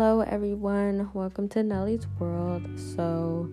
Hello, 0.00 0.22
everyone. 0.22 1.10
Welcome 1.12 1.46
to 1.50 1.62
Nellie's 1.62 2.06
World. 2.18 2.66
So, 2.78 3.50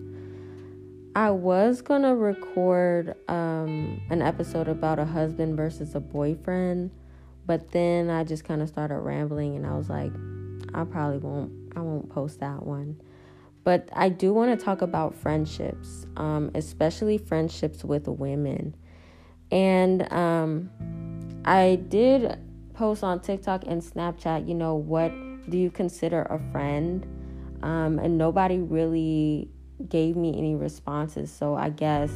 I 1.14 1.30
was 1.30 1.82
gonna 1.82 2.16
record 2.16 3.14
um, 3.28 4.00
an 4.08 4.22
episode 4.22 4.66
about 4.66 4.98
a 4.98 5.04
husband 5.04 5.58
versus 5.58 5.94
a 5.94 6.00
boyfriend, 6.00 6.90
but 7.44 7.70
then 7.72 8.08
I 8.08 8.24
just 8.24 8.44
kind 8.44 8.62
of 8.62 8.68
started 8.70 8.96
rambling, 8.96 9.56
and 9.56 9.66
I 9.66 9.76
was 9.76 9.90
like, 9.90 10.10
I 10.72 10.84
probably 10.84 11.18
won't. 11.18 11.52
I 11.76 11.80
won't 11.80 12.08
post 12.08 12.40
that 12.40 12.64
one. 12.64 12.98
But 13.62 13.90
I 13.92 14.08
do 14.08 14.32
want 14.32 14.58
to 14.58 14.64
talk 14.64 14.80
about 14.80 15.14
friendships, 15.14 16.06
um, 16.16 16.50
especially 16.54 17.18
friendships 17.18 17.84
with 17.84 18.08
women. 18.08 18.74
And 19.50 20.10
um, 20.10 20.70
I 21.44 21.78
did 21.90 22.38
post 22.72 23.04
on 23.04 23.20
TikTok 23.20 23.64
and 23.66 23.82
Snapchat, 23.82 24.48
you 24.48 24.54
know, 24.54 24.76
what 24.76 25.12
do 25.48 25.58
you 25.58 25.70
consider 25.70 26.22
a 26.22 26.38
friend? 26.52 27.06
Um, 27.62 27.98
and 27.98 28.16
nobody 28.16 28.58
really 28.58 29.48
gave 29.88 30.16
me 30.16 30.36
any 30.36 30.54
responses. 30.54 31.30
So 31.32 31.54
I 31.54 31.70
guess 31.70 32.10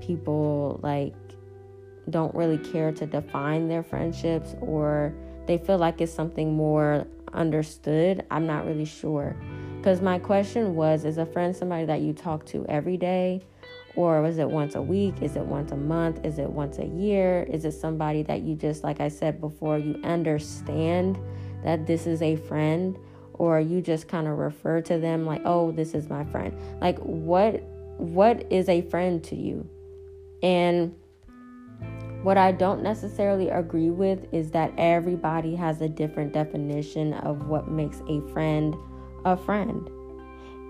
people 0.00 0.80
like 0.82 1.14
don't 2.10 2.34
really 2.34 2.58
care 2.58 2.92
to 2.92 3.06
define 3.06 3.68
their 3.68 3.82
friendships 3.82 4.54
or 4.60 5.14
they 5.46 5.58
feel 5.58 5.78
like 5.78 6.00
it's 6.00 6.12
something 6.12 6.54
more 6.54 7.06
understood. 7.32 8.24
I'm 8.30 8.46
not 8.46 8.66
really 8.66 8.84
sure. 8.84 9.36
Because 9.78 10.00
my 10.00 10.18
question 10.18 10.74
was 10.74 11.04
is 11.04 11.18
a 11.18 11.26
friend 11.26 11.54
somebody 11.54 11.84
that 11.86 12.00
you 12.00 12.12
talk 12.12 12.46
to 12.46 12.64
every 12.68 12.96
day? 12.96 13.42
Or 13.96 14.22
was 14.22 14.38
it 14.38 14.50
once 14.50 14.74
a 14.74 14.82
week? 14.82 15.22
Is 15.22 15.36
it 15.36 15.44
once 15.44 15.70
a 15.70 15.76
month? 15.76 16.24
Is 16.24 16.38
it 16.38 16.50
once 16.50 16.78
a 16.78 16.86
year? 16.86 17.46
Is 17.48 17.64
it 17.64 17.72
somebody 17.72 18.22
that 18.24 18.42
you 18.42 18.56
just, 18.56 18.82
like 18.82 19.00
I 19.00 19.08
said 19.08 19.40
before, 19.40 19.78
you 19.78 20.00
understand 20.02 21.18
that 21.64 21.86
this 21.86 22.06
is 22.06 22.22
a 22.22 22.36
friend? 22.36 22.96
Or 23.34 23.58
you 23.58 23.80
just 23.80 24.06
kind 24.06 24.28
of 24.28 24.38
refer 24.38 24.80
to 24.82 24.98
them 24.98 25.26
like, 25.26 25.42
oh, 25.44 25.72
this 25.72 25.92
is 25.94 26.08
my 26.08 26.24
friend. 26.24 26.56
Like, 26.80 26.98
what 26.98 27.62
what 27.98 28.50
is 28.52 28.68
a 28.68 28.82
friend 28.82 29.22
to 29.24 29.36
you? 29.36 29.68
And 30.42 30.94
what 32.22 32.38
I 32.38 32.52
don't 32.52 32.82
necessarily 32.82 33.50
agree 33.50 33.90
with 33.90 34.32
is 34.32 34.50
that 34.52 34.72
everybody 34.78 35.54
has 35.56 35.80
a 35.80 35.88
different 35.88 36.32
definition 36.32 37.12
of 37.12 37.48
what 37.48 37.68
makes 37.68 38.00
a 38.08 38.20
friend 38.32 38.74
a 39.24 39.36
friend. 39.36 39.90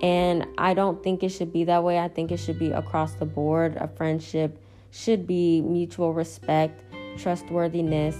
And 0.03 0.47
I 0.59 0.75
don't 0.75 1.03
think 1.03 1.22
it 1.22 1.31
should 1.31 1.53
be 1.53 1.65
that 1.65 1.83
way. 1.83 1.98
I 1.98 2.09
think 2.09 2.33
it 2.33 2.39
should 2.39 2.59
be 2.59 2.72
across 2.72 3.15
the 3.15 3.25
board. 3.25 3.77
A 3.77 3.89
friendship 3.89 4.59
should 4.91 5.27
be 5.27 5.61
mutual 5.61 6.12
respect, 6.12 6.83
trustworthiness, 7.19 8.17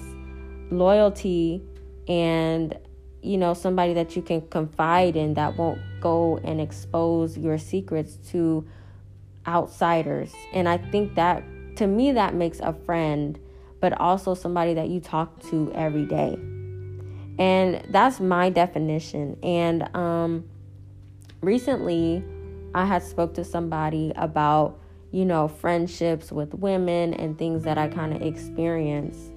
loyalty, 0.71 1.63
and 2.09 2.79
you 3.25 3.39
know, 3.39 3.55
somebody 3.55 3.95
that 3.95 4.15
you 4.15 4.21
can 4.21 4.43
confide 4.49 5.17
in 5.17 5.33
that 5.35 5.57
won't 5.57 5.81
go 6.01 6.39
and 6.45 6.61
expose 6.61 7.39
your 7.39 7.57
secrets 7.57 8.17
to 8.31 8.67
outsiders. 9.47 10.35
And 10.53 10.69
I 10.69 10.77
think 10.77 11.15
that 11.15 11.43
to 11.77 11.87
me 11.87 12.13
that 12.13 12.35
makes 12.35 12.61
a 12.61 12.75
friend, 12.85 13.39
but 13.81 13.99
also 13.99 14.35
somebody 14.35 14.75
that 14.75 14.89
you 14.89 15.01
talk 15.01 15.41
to 15.45 15.73
every 15.75 16.05
day. 16.05 16.39
And 17.39 17.83
that's 17.89 18.21
my 18.21 18.51
definition. 18.51 19.39
And 19.43 19.89
um 19.97 20.45
recently 21.41 22.23
I 22.75 22.85
had 22.85 23.03
spoke 23.03 23.33
to 23.35 23.45
somebody 23.45 24.13
about, 24.17 24.79
you 25.13 25.25
know, 25.25 25.49
friendships 25.49 26.31
with 26.31 26.53
women 26.53 27.15
and 27.15 27.39
things 27.39 27.65
that 27.65 27.79
I 27.79 27.89
kind 27.89 28.15
of 28.15 28.21
experience 28.21 29.31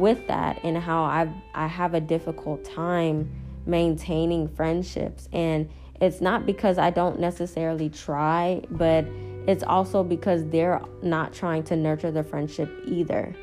with 0.00 0.26
that 0.28 0.60
and 0.62 0.76
how 0.76 1.02
I 1.02 1.32
I 1.54 1.66
have 1.66 1.94
a 1.94 2.00
difficult 2.00 2.64
time 2.64 3.30
maintaining 3.66 4.48
friendships 4.48 5.28
and 5.32 5.68
it's 6.00 6.20
not 6.20 6.44
because 6.44 6.78
I 6.78 6.90
don't 6.90 7.18
necessarily 7.18 7.88
try, 7.88 8.62
but 8.70 9.06
it's 9.46 9.62
also 9.62 10.02
because 10.02 10.44
they're 10.50 10.82
not 11.02 11.32
trying 11.32 11.62
to 11.64 11.76
nurture 11.76 12.10
the 12.10 12.22
friendship 12.22 12.70
either. 12.84 13.34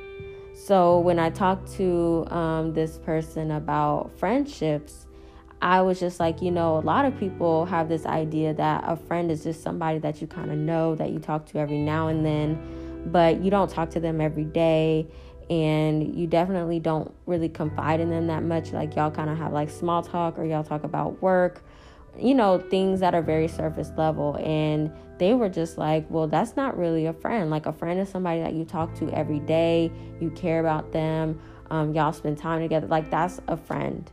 So 0.53 0.99
when 0.99 1.17
I 1.17 1.29
talked 1.29 1.73
to 1.77 2.27
um, 2.29 2.73
this 2.73 2.97
person 2.99 3.51
about 3.51 4.11
friendships, 4.17 5.07
I 5.61 5.81
was 5.81 5.99
just 5.99 6.19
like, 6.19 6.41
you 6.41 6.51
know, 6.51 6.77
a 6.77 6.81
lot 6.81 7.05
of 7.05 7.17
people 7.17 7.65
have 7.65 7.89
this 7.89 8.05
idea 8.05 8.53
that 8.53 8.83
a 8.85 8.95
friend 8.95 9.31
is 9.31 9.43
just 9.43 9.63
somebody 9.63 9.97
that 9.99 10.21
you 10.21 10.27
kind 10.27 10.51
of 10.51 10.57
know, 10.57 10.93
that 10.95 11.09
you 11.09 11.19
talk 11.19 11.45
to 11.47 11.57
every 11.57 11.79
now 11.79 12.09
and 12.09 12.25
then, 12.25 13.09
but 13.11 13.41
you 13.41 13.49
don't 13.49 13.69
talk 13.69 13.89
to 13.91 13.99
them 13.99 14.21
every 14.21 14.43
day. 14.43 15.07
And 15.49 16.15
you 16.15 16.27
definitely 16.27 16.79
don't 16.79 17.13
really 17.25 17.49
confide 17.49 17.99
in 17.99 18.09
them 18.09 18.27
that 18.27 18.43
much. 18.43 18.71
Like, 18.71 18.95
y'all 18.95 19.11
kind 19.11 19.29
of 19.29 19.37
have 19.37 19.51
like 19.53 19.69
small 19.69 20.01
talk 20.01 20.37
or 20.37 20.45
y'all 20.45 20.63
talk 20.63 20.83
about 20.83 21.21
work, 21.21 21.63
you 22.17 22.35
know, 22.35 22.59
things 22.59 22.99
that 22.99 23.13
are 23.13 23.21
very 23.21 23.47
surface 23.47 23.91
level. 23.97 24.37
And 24.43 24.91
they 25.19 25.33
were 25.33 25.49
just 25.49 25.77
like, 25.77 26.05
well, 26.09 26.27
that's 26.27 26.55
not 26.55 26.77
really 26.77 27.05
a 27.05 27.13
friend. 27.13 27.49
Like, 27.49 27.65
a 27.65 27.73
friend 27.73 27.99
is 27.99 28.09
somebody 28.09 28.41
that 28.41 28.53
you 28.53 28.65
talk 28.65 28.93
to 28.95 29.09
every 29.09 29.39
day, 29.39 29.91
you 30.19 30.29
care 30.31 30.59
about 30.59 30.91
them, 30.91 31.39
um, 31.69 31.93
y'all 31.93 32.13
spend 32.13 32.37
time 32.37 32.61
together. 32.61 32.87
Like, 32.87 33.09
that's 33.09 33.39
a 33.47 33.57
friend. 33.57 34.11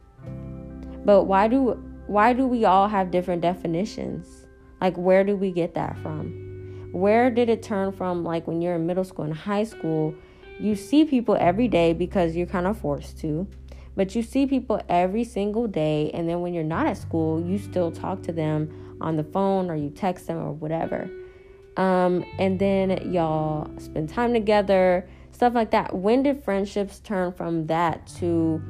But 1.05 1.25
why 1.25 1.49
do 1.49 1.83
why 2.07 2.33
do 2.33 2.47
we 2.47 2.65
all 2.65 2.89
have 2.89 3.11
different 3.11 3.41
definitions? 3.41 4.47
Like 4.81 4.97
where 4.97 5.25
do 5.25 5.37
we 5.37 5.53
get 5.53 5.75
that 5.75 5.97
from? 5.99 6.89
Where 6.93 7.31
did 7.31 7.49
it 7.49 7.63
turn 7.63 7.93
from 7.93 8.25
like 8.25 8.47
when 8.47 8.61
you're 8.61 8.75
in 8.75 8.87
middle 8.87 9.05
school 9.05 9.25
and 9.25 9.35
high 9.35 9.65
school, 9.65 10.15
you 10.61 10.77
see 10.77 11.05
people 11.05 11.37
every 11.39 11.69
day 11.69 11.93
because 11.93 12.37
you're 12.37 12.47
kind 12.47 12.67
of 12.67 12.79
forced 12.79 13.19
to. 13.21 13.49
But 13.97 14.15
you 14.15 14.23
see 14.23 14.47
people 14.47 14.81
every 14.89 15.25
single 15.25 15.67
day 15.67 16.11
and 16.15 16.29
then 16.29 16.41
when 16.41 16.55
you're 16.55 16.63
not 16.63 16.87
at 16.87 16.97
school, 16.97 17.45
you 17.45 17.59
still 17.59 17.91
talk 17.91 18.23
to 18.23 18.33
them 18.33 18.97
on 19.01 19.17
the 19.17 19.25
phone 19.25 19.71
or 19.71 19.75
you 19.75 19.91
text 19.91 20.27
them 20.27 20.39
or 20.39 20.53
whatever. 20.53 21.11
Um, 21.77 22.25
and 22.39 22.59
then 22.59 23.13
y'all 23.13 23.71
spend 23.79 24.09
time 24.09 24.33
together, 24.33 25.09
stuff 25.33 25.55
like 25.55 25.71
that. 25.73 25.95
When 25.95 26.23
did 26.23 26.45
friendships 26.45 27.01
turn 27.01 27.33
from 27.33 27.67
that 27.67 28.07
to 28.19 28.63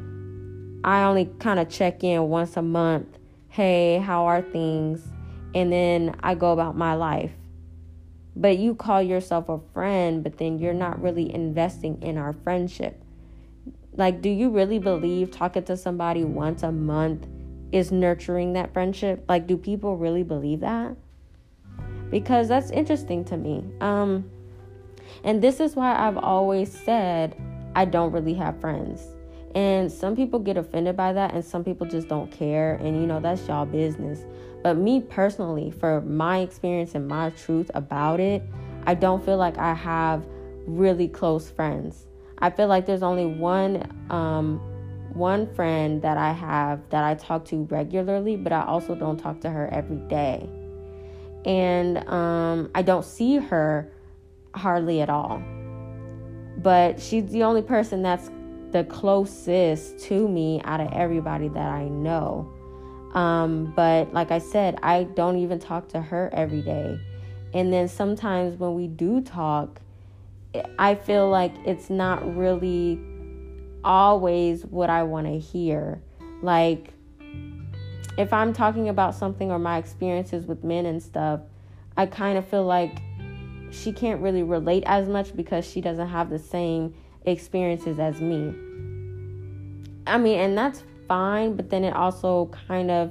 I 0.83 1.03
only 1.03 1.27
kind 1.39 1.61
of 1.61 1.69
check 1.69 2.03
in 2.03 2.29
once 2.29 2.57
a 2.57 2.63
month. 2.63 3.19
Hey, 3.49 3.99
how 3.99 4.27
are 4.27 4.41
things? 4.41 5.07
And 5.55 5.71
then 5.71 6.17
I 6.23 6.35
go 6.35 6.53
about 6.53 6.77
my 6.77 6.95
life. 6.95 7.33
But 8.41 8.59
you 8.59 8.75
call 8.75 9.03
yourself 9.03 9.49
a 9.49 9.61
friend, 9.75 10.23
but 10.25 10.39
then 10.39 10.59
you're 10.59 10.73
not 10.73 11.01
really 11.01 11.33
investing 11.33 12.03
in 12.03 12.17
our 12.17 12.33
friendship. 12.33 13.03
Like, 13.93 14.23
do 14.23 14.31
you 14.31 14.51
really 14.51 14.79
believe 14.79 15.31
talking 15.31 15.65
to 15.65 15.77
somebody 15.77 16.25
once 16.25 16.63
a 16.63 16.73
month 16.73 17.27
is 17.71 17.93
nurturing 17.93 18.55
that 18.55 18.73
friendship? 18.73 19.25
Like, 19.29 19.47
do 19.47 19.57
people 19.57 19.97
really 19.97 20.23
believe 20.23 20.61
that? 20.61 20.97
Because 22.11 22.49
that's 22.49 22.71
interesting 22.71 23.25
to 23.27 23.37
me. 23.37 23.65
Um, 23.81 24.31
and 25.23 25.43
this 25.43 25.61
is 25.61 25.77
why 25.77 25.95
I've 25.95 26.17
always 26.17 26.73
said 26.73 27.37
I 27.77 27.85
don't 27.85 28.11
really 28.11 28.35
have 28.35 28.61
friends 28.61 29.07
and 29.55 29.91
some 29.91 30.15
people 30.15 30.39
get 30.39 30.57
offended 30.57 30.97
by 30.97 31.13
that, 31.13 31.35
and 31.35 31.45
some 31.45 31.65
people 31.65 31.87
just 31.87 32.09
don't 32.09 32.31
care. 32.31 32.75
And 32.75 33.01
you 33.01 33.07
know, 33.07 33.21
that's 33.21 33.47
y'all 33.49 33.67
business. 33.67 34.21
But 34.63 34.77
me 34.77 35.01
personally, 35.01 35.71
for 35.71 36.01
my 36.03 36.39
experience 36.41 36.95
and 36.95 37.09
my 37.09 37.31
truth 37.31 37.71
about 37.75 38.21
it, 38.21 38.43
I 38.87 38.95
don't 38.95 39.25
feel 39.25 39.37
like 39.37 39.59
I 39.59 39.75
have 39.75 40.27
really 40.67 41.09
close 41.09 41.51
friends. 41.51 42.07
I 42.39 42.51
feel 42.51 42.69
like 42.69 42.87
there's 42.87 43.03
only 43.03 43.27
one 43.27 43.91
um, 44.11 44.61
one 45.13 45.53
friend 45.55 46.01
that 46.03 46.17
I 46.17 46.33
have 46.33 46.81
that 46.91 47.05
I 47.05 47.15
talk 47.15 47.45
to 47.47 47.65
regularly, 47.65 48.37
but 48.37 48.53
I 48.53 48.65
also 48.65 48.95
don't 48.95 49.19
talk 49.19 49.41
to 49.41 49.51
her 49.51 49.69
every 49.73 49.97
day. 50.09 50.49
And 51.45 52.07
um, 52.09 52.71
I 52.75 52.83
don't 52.83 53.05
see 53.05 53.37
her 53.37 53.91
hardly 54.55 55.01
at 55.01 55.11
all. 55.11 55.43
But 56.59 57.01
she's 57.01 57.31
the 57.31 57.43
only 57.43 57.63
person 57.63 58.03
that's 58.03 58.31
the 58.73 58.85
closest 58.85 59.99
to 60.01 60.29
me 60.29 60.61
out 60.65 60.81
of 60.81 60.93
everybody 60.93 61.49
that 61.49 61.71
I 61.71 61.89
know. 61.89 62.53
Um, 63.15 63.73
but 63.75 64.13
like 64.13 64.31
I 64.31 64.39
said, 64.39 64.79
I 64.83 65.05
don't 65.05 65.39
even 65.39 65.59
talk 65.59 65.89
to 65.91 66.01
her 66.01 66.31
every 66.33 66.63
day. 66.63 66.99
And 67.53 67.73
then 67.73 67.89
sometimes 67.89 68.59
when 68.59 68.75
we 68.75 68.87
do 68.87 69.21
talk, 69.21 69.81
I 70.79 70.95
feel 70.95 71.29
like 71.29 71.53
it's 71.65 71.91
not 71.91 72.37
really 72.37 73.01
always 73.85 74.65
what 74.65 74.91
I 74.91 75.03
want 75.03 75.27
to 75.27 75.39
hear. 75.39 76.01
Like, 76.43 76.93
if 78.17 78.33
I'm 78.33 78.53
talking 78.53 78.89
about 78.89 79.15
something 79.15 79.51
or 79.51 79.59
my 79.59 79.79
experiences 79.79 80.47
with 80.47 80.63
men 80.65 80.87
and 80.87 81.03
stuff, 81.03 81.41
I 81.97 82.07
kind 82.07 82.39
of 82.39 82.47
feel 82.47 82.65
like 82.65 83.01
she 83.71 83.93
can't 83.93 84.21
really 84.21 84.43
relate 84.43 84.83
as 84.87 85.09
much 85.09 85.35
because 85.35 85.65
she 85.65 85.81
doesn't 85.81 86.09
have 86.09 86.31
the 86.31 86.39
same 86.39 86.95
experiences 87.25 87.99
as 87.99 88.21
me. 88.21 88.55
I 90.07 90.19
mean, 90.19 90.41
and 90.41 90.59
that's 90.59 90.83
fine, 91.11 91.57
but 91.57 91.71
then 91.71 91.83
it 91.83 91.93
also 91.93 92.49
kind 92.69 92.89
of 92.89 93.11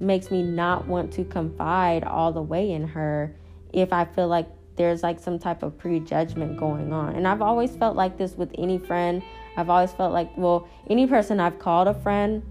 makes 0.00 0.32
me 0.32 0.42
not 0.42 0.88
want 0.88 1.12
to 1.12 1.22
confide 1.24 2.02
all 2.02 2.32
the 2.32 2.42
way 2.42 2.72
in 2.72 2.88
her 2.88 3.36
if 3.72 3.92
I 3.92 4.04
feel 4.04 4.26
like 4.26 4.48
there's 4.74 5.04
like 5.04 5.20
some 5.20 5.38
type 5.38 5.62
of 5.62 5.78
prejudgment 5.78 6.58
going 6.58 6.92
on. 6.92 7.14
And 7.14 7.26
I've 7.28 7.42
always 7.42 7.76
felt 7.76 7.94
like 7.94 8.18
this 8.18 8.32
with 8.32 8.50
any 8.58 8.78
friend. 8.78 9.22
I've 9.56 9.70
always 9.70 9.92
felt 9.92 10.12
like, 10.12 10.36
well, 10.36 10.68
any 10.90 11.06
person 11.06 11.38
I've 11.38 11.60
called 11.60 11.86
a 11.86 11.94
friend, 11.94 12.42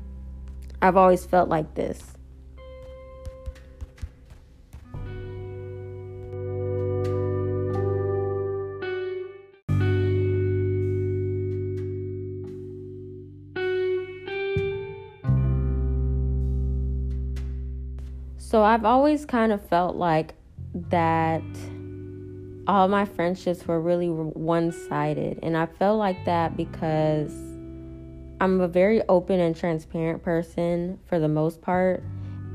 I've 0.81 0.95
always 0.95 1.25
felt 1.25 1.49
like 1.49 1.75
this. 1.75 2.14
So 18.55 18.63
I've 18.63 18.85
always 18.85 19.25
kind 19.25 19.51
of 19.51 19.61
felt 19.67 19.97
like 19.97 20.33
that 20.87 21.43
all 22.67 22.87
my 22.87 23.03
friendships 23.03 23.67
were 23.67 23.81
really 23.81 24.07
one 24.07 24.71
sided. 24.71 25.39
And 25.43 25.57
I 25.57 25.65
felt 25.65 25.99
like 25.99 26.23
that 26.23 26.55
because 26.55 27.33
I'm 28.39 28.61
a 28.61 28.69
very 28.69 29.01
open 29.09 29.41
and 29.41 29.57
transparent 29.57 30.23
person 30.23 31.01
for 31.05 31.19
the 31.19 31.27
most 31.27 31.61
part. 31.61 32.01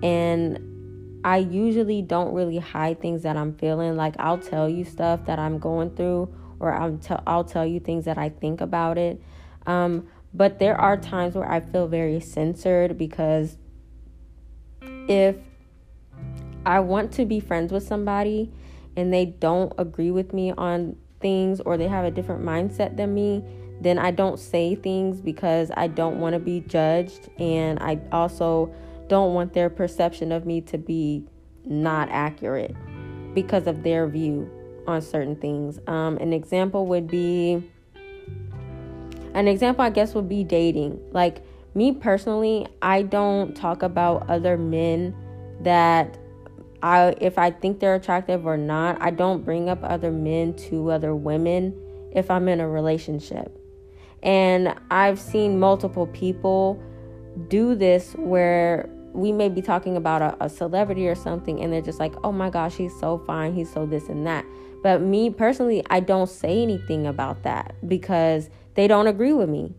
And 0.03 1.21
I 1.23 1.37
usually 1.37 2.01
don't 2.01 2.33
really 2.33 2.57
hide 2.57 3.03
things 3.03 3.25
that 3.25 3.37
I'm 3.37 3.53
feeling. 3.53 3.95
Like 3.95 4.15
I'll 4.19 4.39
tell 4.39 4.71
you 4.71 4.87
stuff 4.87 5.27
that 5.27 5.39
I'm 5.39 5.59
going 5.59 5.95
through, 5.97 6.35
or 6.61 6.73
I'll, 6.73 6.97
t- 6.97 7.15
I'll 7.27 7.45
tell 7.45 7.67
you 7.67 7.79
things 7.79 8.07
that 8.07 8.17
I 8.17 8.31
think 8.31 8.63
about 8.63 8.97
it. 8.97 9.21
Um, 9.67 10.09
but 10.33 10.61
there 10.61 10.81
are 10.81 10.97
times 10.97 11.35
where 11.35 11.53
I 11.53 11.61
feel 11.61 11.89
very 11.89 12.21
censored 12.21 12.97
because 12.97 13.59
if 15.07 15.37
I 16.67 16.81
want 16.81 17.13
to 17.13 17.25
be 17.25 17.41
friends 17.41 17.73
with 17.73 17.87
somebody 17.87 18.53
and 18.97 19.13
they 19.13 19.27
don't 19.27 19.73
agree 19.79 20.11
with 20.11 20.33
me 20.33 20.53
on 20.53 20.97
things 21.21 21.61
or 21.61 21.77
they 21.77 21.89
have 21.89 22.05
a 22.05 22.11
different 22.11 22.43
mindset 22.43 22.97
than 22.97 23.15
me, 23.15 23.45
then 23.81 23.99
I 23.99 24.11
don't 24.11 24.39
say 24.39 24.75
things 24.75 25.21
because 25.21 25.71
I 25.77 25.87
don't 25.87 26.19
want 26.19 26.35
to 26.35 26.39
be 26.39 26.61
judged 26.61 27.31
and 27.39 27.79
I 27.81 27.99
also 28.13 28.73
don't 29.09 29.35
want 29.35 29.53
their 29.53 29.71
perception 29.71 30.33
of 30.33 30.47
me 30.47 30.61
to 30.63 30.79
be 30.79 31.25
not 31.65 32.09
accurate 32.11 32.75
because 33.35 33.67
of 33.67 33.83
their 33.83 34.07
view 34.07 34.51
on 34.87 35.01
certain 35.01 35.37
things. 35.37 35.79
Um, 35.87 36.17
an 36.19 36.33
example 36.33 36.87
would 36.87 37.07
be 37.07 37.63
an 39.35 39.47
example 39.47 39.85
I 39.85 39.91
guess 39.91 40.15
would 40.15 40.29
be 40.29 40.45
dating. 40.45 41.01
Like 41.13 41.43
me 41.75 41.93
personally, 41.93 42.67
I 42.83 43.03
don't 43.03 43.55
talk 43.55 43.83
about 43.83 44.29
other 44.29 44.57
men 44.59 45.15
that 45.61 46.19
I 46.83 47.15
if 47.21 47.39
I 47.39 47.51
think 47.51 47.81
they're 47.81 47.95
attractive 47.95 48.47
or 48.47 48.57
not, 48.57 49.01
I 49.01 49.11
don't 49.11 49.45
bring 49.45 49.69
up 49.69 49.81
other 49.83 50.11
men 50.11 50.55
to 50.69 50.91
other 50.91 51.15
women 51.15 51.75
if 52.13 52.31
I'm 52.31 52.49
in 52.49 52.61
a 52.61 52.69
relationship. 52.69 53.57
And 54.23 54.75
I've 54.91 55.19
seen 55.19 55.59
multiple 55.59 56.07
people 56.09 56.83
do 57.49 57.75
this 57.75 58.13
where 58.15 58.91
we 59.13 59.33
may 59.33 59.49
be 59.49 59.63
talking 59.63 59.97
about 59.97 60.23
a, 60.23 60.45
a, 60.45 60.49
celebrity 60.49 61.09
or 61.09 61.15
something 61.15 61.61
and 61.61 61.73
they're 61.73 61.81
just 61.81 61.99
like, 61.99 62.15
oh 62.23 62.31
my 62.31 62.51
gosh, 62.51 62.75
he's 62.75 62.97
so 63.01 63.19
fine, 63.27 63.55
he's 63.55 63.73
so 63.73 63.87
this 63.87 64.09
and 64.09 64.27
that. 64.27 64.45
But 64.83 65.01
me 65.01 65.31
personally, 65.31 65.85
I 65.91 66.01
don't 66.01 66.29
say 66.29 66.63
anything 66.63 67.07
about 67.07 67.43
that 67.43 67.75
because 67.87 68.51
they 68.75 68.87
don't 68.87 69.07
agree 69.07 69.33
with 69.33 69.49
me. 69.49 69.75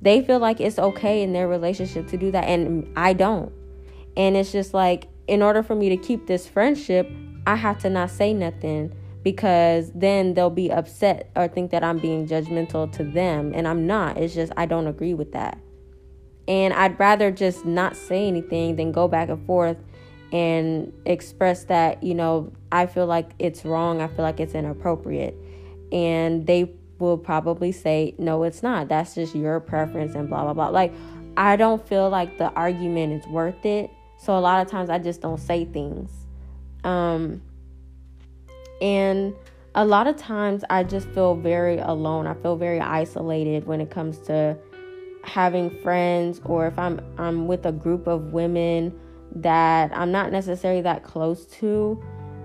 They 0.00 0.22
feel 0.22 0.38
like 0.38 0.60
it's 0.60 0.78
okay 0.78 1.22
in 1.22 1.32
their 1.32 1.48
relationship 1.48 2.06
to 2.08 2.16
do 2.16 2.30
that, 2.30 2.44
and 2.44 2.90
I 2.96 3.12
don't. 3.12 3.52
And 4.16 4.36
it's 4.36 4.52
just 4.52 4.72
like, 4.72 5.08
in 5.28 5.42
order 5.42 5.62
for 5.62 5.74
me 5.74 5.88
to 5.88 5.96
keep 5.96 6.26
this 6.26 6.46
friendship, 6.46 7.10
I 7.46 7.56
have 7.56 7.78
to 7.78 7.90
not 7.90 8.10
say 8.10 8.32
nothing 8.32 8.92
because 9.22 9.90
then 9.92 10.34
they'll 10.34 10.50
be 10.50 10.70
upset 10.70 11.30
or 11.34 11.48
think 11.48 11.72
that 11.72 11.82
I'm 11.82 11.98
being 11.98 12.28
judgmental 12.28 12.90
to 12.92 13.04
them. 13.04 13.52
And 13.54 13.66
I'm 13.66 13.86
not. 13.86 14.18
It's 14.18 14.34
just 14.34 14.52
I 14.56 14.66
don't 14.66 14.86
agree 14.86 15.14
with 15.14 15.32
that. 15.32 15.58
And 16.48 16.72
I'd 16.72 16.98
rather 17.00 17.32
just 17.32 17.64
not 17.64 17.96
say 17.96 18.28
anything 18.28 18.76
than 18.76 18.92
go 18.92 19.08
back 19.08 19.28
and 19.28 19.44
forth 19.46 19.78
and 20.32 20.92
express 21.04 21.64
that, 21.64 22.02
you 22.02 22.14
know, 22.14 22.52
I 22.70 22.86
feel 22.86 23.06
like 23.06 23.30
it's 23.38 23.64
wrong. 23.64 24.00
I 24.00 24.06
feel 24.06 24.24
like 24.24 24.38
it's 24.38 24.54
inappropriate. 24.54 25.36
And 25.90 26.46
they 26.46 26.72
will 26.98 27.18
probably 27.18 27.72
say, 27.72 28.14
no, 28.18 28.44
it's 28.44 28.62
not. 28.62 28.88
That's 28.88 29.14
just 29.14 29.34
your 29.34 29.58
preference 29.60 30.14
and 30.14 30.28
blah, 30.28 30.44
blah, 30.44 30.54
blah. 30.54 30.68
Like, 30.68 30.92
I 31.36 31.56
don't 31.56 31.86
feel 31.86 32.08
like 32.08 32.38
the 32.38 32.50
argument 32.52 33.12
is 33.12 33.26
worth 33.28 33.64
it 33.66 33.90
so 34.18 34.36
a 34.36 34.40
lot 34.40 34.64
of 34.64 34.70
times 34.70 34.90
I 34.90 34.98
just 34.98 35.20
don't 35.20 35.40
say 35.40 35.64
things. 35.64 36.10
Um, 36.84 37.42
and 38.80 39.34
a 39.74 39.84
lot 39.84 40.06
of 40.06 40.16
times 40.16 40.64
I 40.70 40.84
just 40.84 41.08
feel 41.08 41.34
very 41.34 41.78
alone. 41.78 42.26
I 42.26 42.34
feel 42.34 42.56
very 42.56 42.80
isolated 42.80 43.66
when 43.66 43.80
it 43.80 43.90
comes 43.90 44.18
to 44.20 44.56
having 45.22 45.70
friends 45.82 46.40
or 46.44 46.66
if 46.66 46.78
I'm 46.78 47.00
I'm 47.18 47.46
with 47.46 47.66
a 47.66 47.72
group 47.72 48.06
of 48.06 48.32
women 48.32 48.98
that 49.34 49.90
I'm 49.94 50.12
not 50.12 50.32
necessarily 50.32 50.82
that 50.82 51.02
close 51.02 51.46
to. 51.58 52.02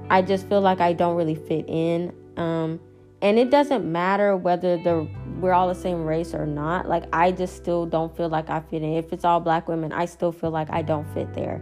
I 0.09 0.21
just 0.21 0.47
feel 0.49 0.61
like 0.61 0.81
I 0.81 0.93
don't 0.93 1.15
really 1.15 1.35
fit 1.35 1.65
in. 1.67 2.13
Um, 2.37 2.79
and 3.21 3.37
it 3.37 3.49
doesn't 3.49 3.89
matter 3.89 4.35
whether 4.35 4.77
the 4.77 5.07
we're 5.39 5.53
all 5.53 5.67
the 5.67 5.75
same 5.75 6.05
race 6.05 6.33
or 6.33 6.45
not. 6.45 6.87
Like 6.87 7.03
i 7.13 7.31
just 7.31 7.55
still 7.55 7.85
don't 7.85 8.15
feel 8.15 8.29
like 8.29 8.49
i 8.49 8.59
fit 8.59 8.81
in. 8.81 8.93
If 8.93 9.13
it's 9.13 9.25
all 9.25 9.39
black 9.39 9.67
women 9.67 9.91
i 9.91 10.05
still 10.05 10.31
feel 10.31 10.51
like 10.51 10.69
i 10.71 10.81
don't 10.81 11.07
fit 11.13 11.33
there. 11.33 11.61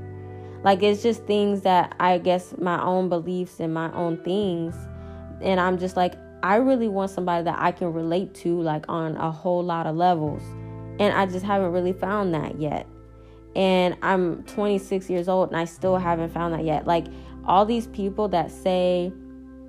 Like 0.64 0.84
it's 0.84 1.02
just 1.02 1.26
things 1.26 1.62
that 1.62 1.96
i 2.00 2.18
guess 2.18 2.54
my 2.58 2.82
own 2.82 3.10
beliefs 3.10 3.60
and 3.60 3.74
my 3.74 3.92
own 3.94 4.18
things. 4.24 4.76
And 5.42 5.60
i'm 5.60 5.78
just 5.78 5.96
like 5.96 6.16
i 6.44 6.56
really 6.56 6.88
want 6.88 7.12
somebody 7.12 7.44
that 7.44 7.58
i 7.60 7.72
can 7.72 7.92
relate 7.94 8.34
to 8.34 8.62
like 8.62 8.86
on 8.88 9.16
a 9.18 9.32
whole 9.32 9.64
lot 9.64 9.86
of 9.86 9.96
levels. 9.96 10.44
And 11.00 11.14
i 11.14 11.26
just 11.26 11.46
haven't 11.46 11.72
really 11.72 11.94
found 11.94 12.34
that 12.34 12.60
yet. 12.60 12.88
And 13.56 13.98
i'm 14.02 14.44
26 14.44 15.10
years 15.10 15.28
old 15.28 15.50
and 15.50 15.58
i 15.58 15.66
still 15.66 15.98
haven't 15.98 16.34
found 16.34 16.54
that 16.54 16.64
yet. 16.64 16.88
Like 16.88 17.08
all 17.46 17.66
these 17.66 17.88
people 17.88 18.28
that 18.30 18.52
say 18.52 19.12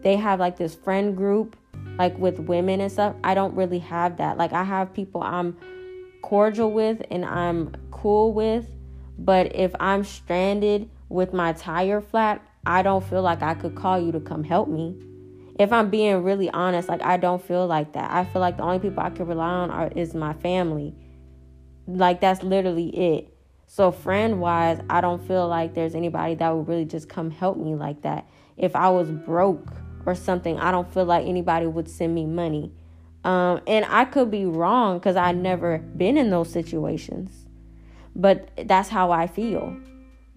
they 0.02 0.16
have 0.16 0.40
like 0.40 0.56
this 0.56 0.74
friend 0.74 1.16
group 1.16 1.56
like 2.00 2.16
with 2.16 2.38
women 2.38 2.80
and 2.80 2.90
stuff, 2.90 3.14
I 3.22 3.34
don't 3.34 3.54
really 3.54 3.80
have 3.80 4.16
that. 4.16 4.38
Like 4.38 4.54
I 4.54 4.64
have 4.64 4.94
people 4.94 5.22
I'm 5.22 5.54
cordial 6.22 6.72
with 6.72 7.02
and 7.10 7.26
I'm 7.26 7.74
cool 7.90 8.32
with, 8.32 8.66
but 9.18 9.54
if 9.54 9.72
I'm 9.78 10.02
stranded 10.02 10.88
with 11.10 11.34
my 11.34 11.52
tire 11.52 12.00
flat, 12.00 12.40
I 12.64 12.80
don't 12.80 13.04
feel 13.04 13.20
like 13.20 13.42
I 13.42 13.52
could 13.52 13.74
call 13.74 14.00
you 14.00 14.12
to 14.12 14.20
come 14.20 14.44
help 14.44 14.66
me. 14.70 14.96
If 15.58 15.74
I'm 15.74 15.90
being 15.90 16.22
really 16.22 16.48
honest, 16.48 16.88
like 16.88 17.02
I 17.02 17.18
don't 17.18 17.44
feel 17.44 17.66
like 17.66 17.92
that. 17.92 18.10
I 18.10 18.24
feel 18.24 18.40
like 18.40 18.56
the 18.56 18.62
only 18.62 18.78
people 18.78 19.02
I 19.02 19.10
can 19.10 19.26
rely 19.26 19.50
on 19.50 19.70
are 19.70 19.88
is 19.94 20.14
my 20.14 20.32
family. 20.32 20.94
Like 21.86 22.22
that's 22.22 22.42
literally 22.42 22.88
it. 22.96 23.36
So 23.66 23.92
friend 23.92 24.40
wise, 24.40 24.80
I 24.88 25.02
don't 25.02 25.22
feel 25.28 25.46
like 25.48 25.74
there's 25.74 25.94
anybody 25.94 26.34
that 26.36 26.48
would 26.48 26.66
really 26.66 26.86
just 26.86 27.10
come 27.10 27.30
help 27.30 27.58
me 27.58 27.74
like 27.74 28.00
that. 28.04 28.26
If 28.56 28.74
I 28.74 28.88
was 28.88 29.10
broke 29.10 29.70
or 30.06 30.14
something, 30.14 30.58
I 30.58 30.70
don't 30.70 30.92
feel 30.92 31.04
like 31.04 31.26
anybody 31.26 31.66
would 31.66 31.88
send 31.88 32.14
me 32.14 32.26
money. 32.26 32.72
Um, 33.24 33.60
and 33.66 33.84
I 33.88 34.06
could 34.06 34.30
be 34.30 34.46
wrong 34.46 34.98
because 34.98 35.16
I've 35.16 35.36
never 35.36 35.78
been 35.78 36.16
in 36.16 36.30
those 36.30 36.50
situations. 36.50 37.46
But 38.16 38.50
that's 38.66 38.88
how 38.88 39.10
I 39.10 39.26
feel. 39.26 39.76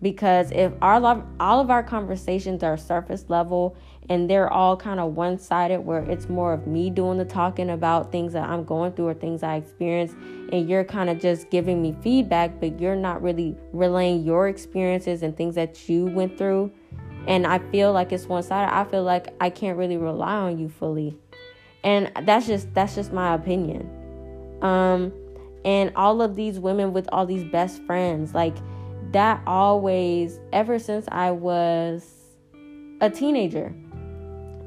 Because 0.02 0.52
if 0.52 0.74
our 0.82 1.00
love, 1.00 1.24
all 1.40 1.62
of 1.62 1.70
our 1.70 1.82
conversations 1.82 2.62
are 2.62 2.76
surface 2.76 3.26
level 3.30 3.78
and 4.10 4.30
they're 4.30 4.52
all 4.52 4.76
kind 4.76 5.00
of 5.00 5.16
one 5.16 5.40
sided, 5.40 5.80
where 5.80 6.04
it's 6.04 6.28
more 6.28 6.52
of 6.52 6.68
me 6.68 6.90
doing 6.90 7.18
the 7.18 7.24
talking 7.24 7.70
about 7.70 8.12
things 8.12 8.34
that 8.34 8.50
I'm 8.50 8.66
going 8.66 8.92
through 8.92 9.08
or 9.08 9.14
things 9.14 9.44
I 9.44 9.56
experience, 9.56 10.12
and 10.52 10.70
you're 10.70 10.84
kind 10.84 11.10
of 11.10 11.22
just 11.22 11.50
giving 11.50 11.82
me 11.82 11.96
feedback, 12.02 12.60
but 12.60 12.82
you're 12.82 12.98
not 12.98 13.22
really 13.22 13.56
relaying 13.72 14.26
your 14.26 14.50
experiences 14.50 15.24
and 15.24 15.38
things 15.38 15.56
that 15.56 15.88
you 15.88 16.08
went 16.08 16.38
through, 16.38 16.74
and 17.28 17.48
I 17.48 17.60
feel 17.72 17.94
like 17.94 18.12
it's 18.12 18.26
one 18.26 18.44
sided, 18.44 18.74
I 18.74 18.84
feel 18.86 19.04
like 19.04 19.34
I 19.40 19.50
can't 19.50 19.78
really 19.78 19.98
rely 19.98 20.34
on 20.34 20.60
you 20.60 20.70
fully. 20.70 21.18
And 21.84 22.12
that's 22.24 22.48
just 22.48 22.74
that's 22.74 22.96
just 22.96 23.14
my 23.14 23.34
opinion. 23.34 23.90
Um 24.62 25.12
and 25.66 25.92
all 25.96 26.22
of 26.22 26.36
these 26.36 26.60
women 26.60 26.94
with 26.94 27.08
all 27.12 27.26
these 27.26 27.44
best 27.46 27.82
friends, 27.84 28.34
like 28.34 28.56
that 29.12 29.42
always 29.46 30.40
ever 30.52 30.80
since 30.80 31.06
I 31.12 31.32
was 31.32 32.10
a 33.02 33.10
teenager. 33.10 33.74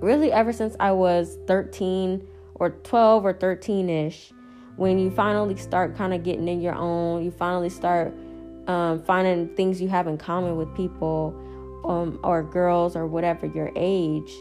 Really 0.00 0.32
ever 0.32 0.52
since 0.52 0.76
I 0.78 0.92
was 0.92 1.38
13 1.46 2.26
or 2.54 2.70
12 2.70 3.24
or 3.24 3.34
13ish 3.34 4.32
when 4.76 4.98
you 4.98 5.10
finally 5.10 5.56
start 5.56 5.96
kind 5.96 6.12
of 6.12 6.22
getting 6.22 6.48
in 6.48 6.60
your 6.60 6.74
own, 6.74 7.24
you 7.24 7.30
finally 7.30 7.70
start 7.70 8.14
um, 8.66 9.02
finding 9.02 9.48
things 9.56 9.80
you 9.80 9.88
have 9.88 10.06
in 10.06 10.18
common 10.18 10.56
with 10.56 10.74
people 10.74 11.34
um, 11.86 12.18
or 12.22 12.42
girls 12.42 12.96
or 12.96 13.06
whatever 13.06 13.46
your 13.46 13.70
age 13.76 14.32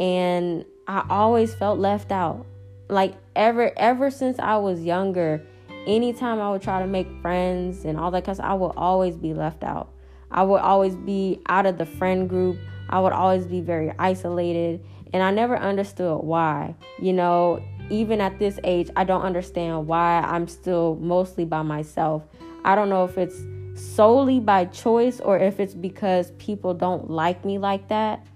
and 0.00 0.64
i 0.88 1.04
always 1.08 1.54
felt 1.54 1.78
left 1.78 2.10
out. 2.10 2.46
Like 2.88 3.14
ever 3.36 3.70
ever 3.78 4.10
since 4.10 4.38
i 4.40 4.56
was 4.56 4.80
younger 4.80 5.46
anytime 5.86 6.40
i 6.40 6.50
would 6.50 6.62
try 6.62 6.80
to 6.80 6.86
make 6.86 7.06
friends 7.22 7.84
and 7.84 7.98
all 7.98 8.10
that 8.10 8.24
because 8.24 8.40
i 8.40 8.52
would 8.52 8.72
always 8.76 9.16
be 9.16 9.32
left 9.32 9.62
out. 9.62 9.92
I 10.32 10.42
would 10.42 10.60
always 10.60 10.96
be 10.96 11.40
out 11.48 11.66
of 11.66 11.78
the 11.78 11.86
friend 11.86 12.28
group. 12.28 12.56
I 12.88 13.00
would 13.00 13.12
always 13.12 13.46
be 13.46 13.60
very 13.60 13.92
isolated 13.98 14.84
and 15.12 15.22
i 15.22 15.30
never 15.30 15.56
understood 15.56 16.24
why. 16.24 16.74
You 17.00 17.12
know 17.12 17.62
even 17.90 18.20
at 18.20 18.38
this 18.38 18.58
age 18.62 18.88
i 18.94 19.02
don't 19.02 19.22
understand 19.22 19.88
why 19.88 20.20
i'm 20.20 20.48
still 20.48 20.96
mostly 21.00 21.44
by 21.44 21.62
myself. 21.62 22.24
I 22.64 22.74
don't 22.74 22.88
know 22.88 23.04
if 23.04 23.16
it's 23.16 23.40
solely 23.80 24.40
by 24.40 24.66
choice 24.66 25.20
or 25.20 25.38
if 25.38 25.58
it's 25.58 25.74
because 25.74 26.32
people 26.32 26.74
don't 26.74 27.10
like 27.10 27.44
me 27.44 27.58
like 27.58 27.88
that 27.88 28.26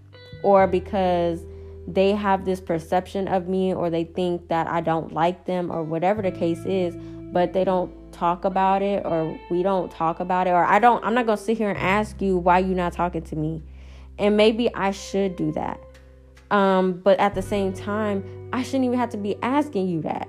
or 0.43 0.67
because 0.67 1.45
they 1.87 2.13
have 2.13 2.45
this 2.45 2.61
perception 2.61 3.29
of 3.29 3.49
me 3.49 3.75
or 3.75 3.91
they 3.91 4.05
think 4.05 4.49
that 4.49 4.67
I 4.67 4.81
don't 4.81 5.13
like 5.13 5.45
them 5.45 5.71
or 5.71 5.83
whatever 5.83 6.23
the 6.23 6.33
case 6.33 6.65
is, 6.65 6.97
but 7.33 7.53
they 7.53 7.65
don't 7.65 7.93
talk 8.13 8.45
about 8.45 8.81
it 8.83 9.05
or 9.05 9.39
we 9.51 9.63
don't 9.63 9.91
talk 9.91 10.21
about 10.21 10.47
it 10.47 10.51
or 10.51 10.65
I 10.65 10.79
don't 10.79 11.05
I'm 11.05 11.15
not 11.15 11.27
going 11.27 11.37
to 11.37 11.45
sit 11.45 11.59
here 11.59 11.69
and 11.69 11.79
ask 11.79 12.23
you 12.23 12.37
why 12.37 12.61
you're 12.61 12.77
not 12.77 12.93
talking 12.93 13.23
to 13.23 13.37
me. 13.37 13.63
And 14.19 14.37
maybe 14.37 14.73
I 14.75 14.93
should 14.93 15.37
do 15.37 15.53
that. 15.53 15.81
Um, 16.51 17.01
but 17.03 17.19
at 17.19 17.35
the 17.35 17.43
same 17.43 17.73
time, 17.73 18.49
I 18.53 18.63
shouldn't 18.63 18.85
even 18.85 18.99
have 18.99 19.11
to 19.11 19.17
be 19.17 19.37
asking 19.43 19.89
you 19.89 20.03
that. 20.03 20.29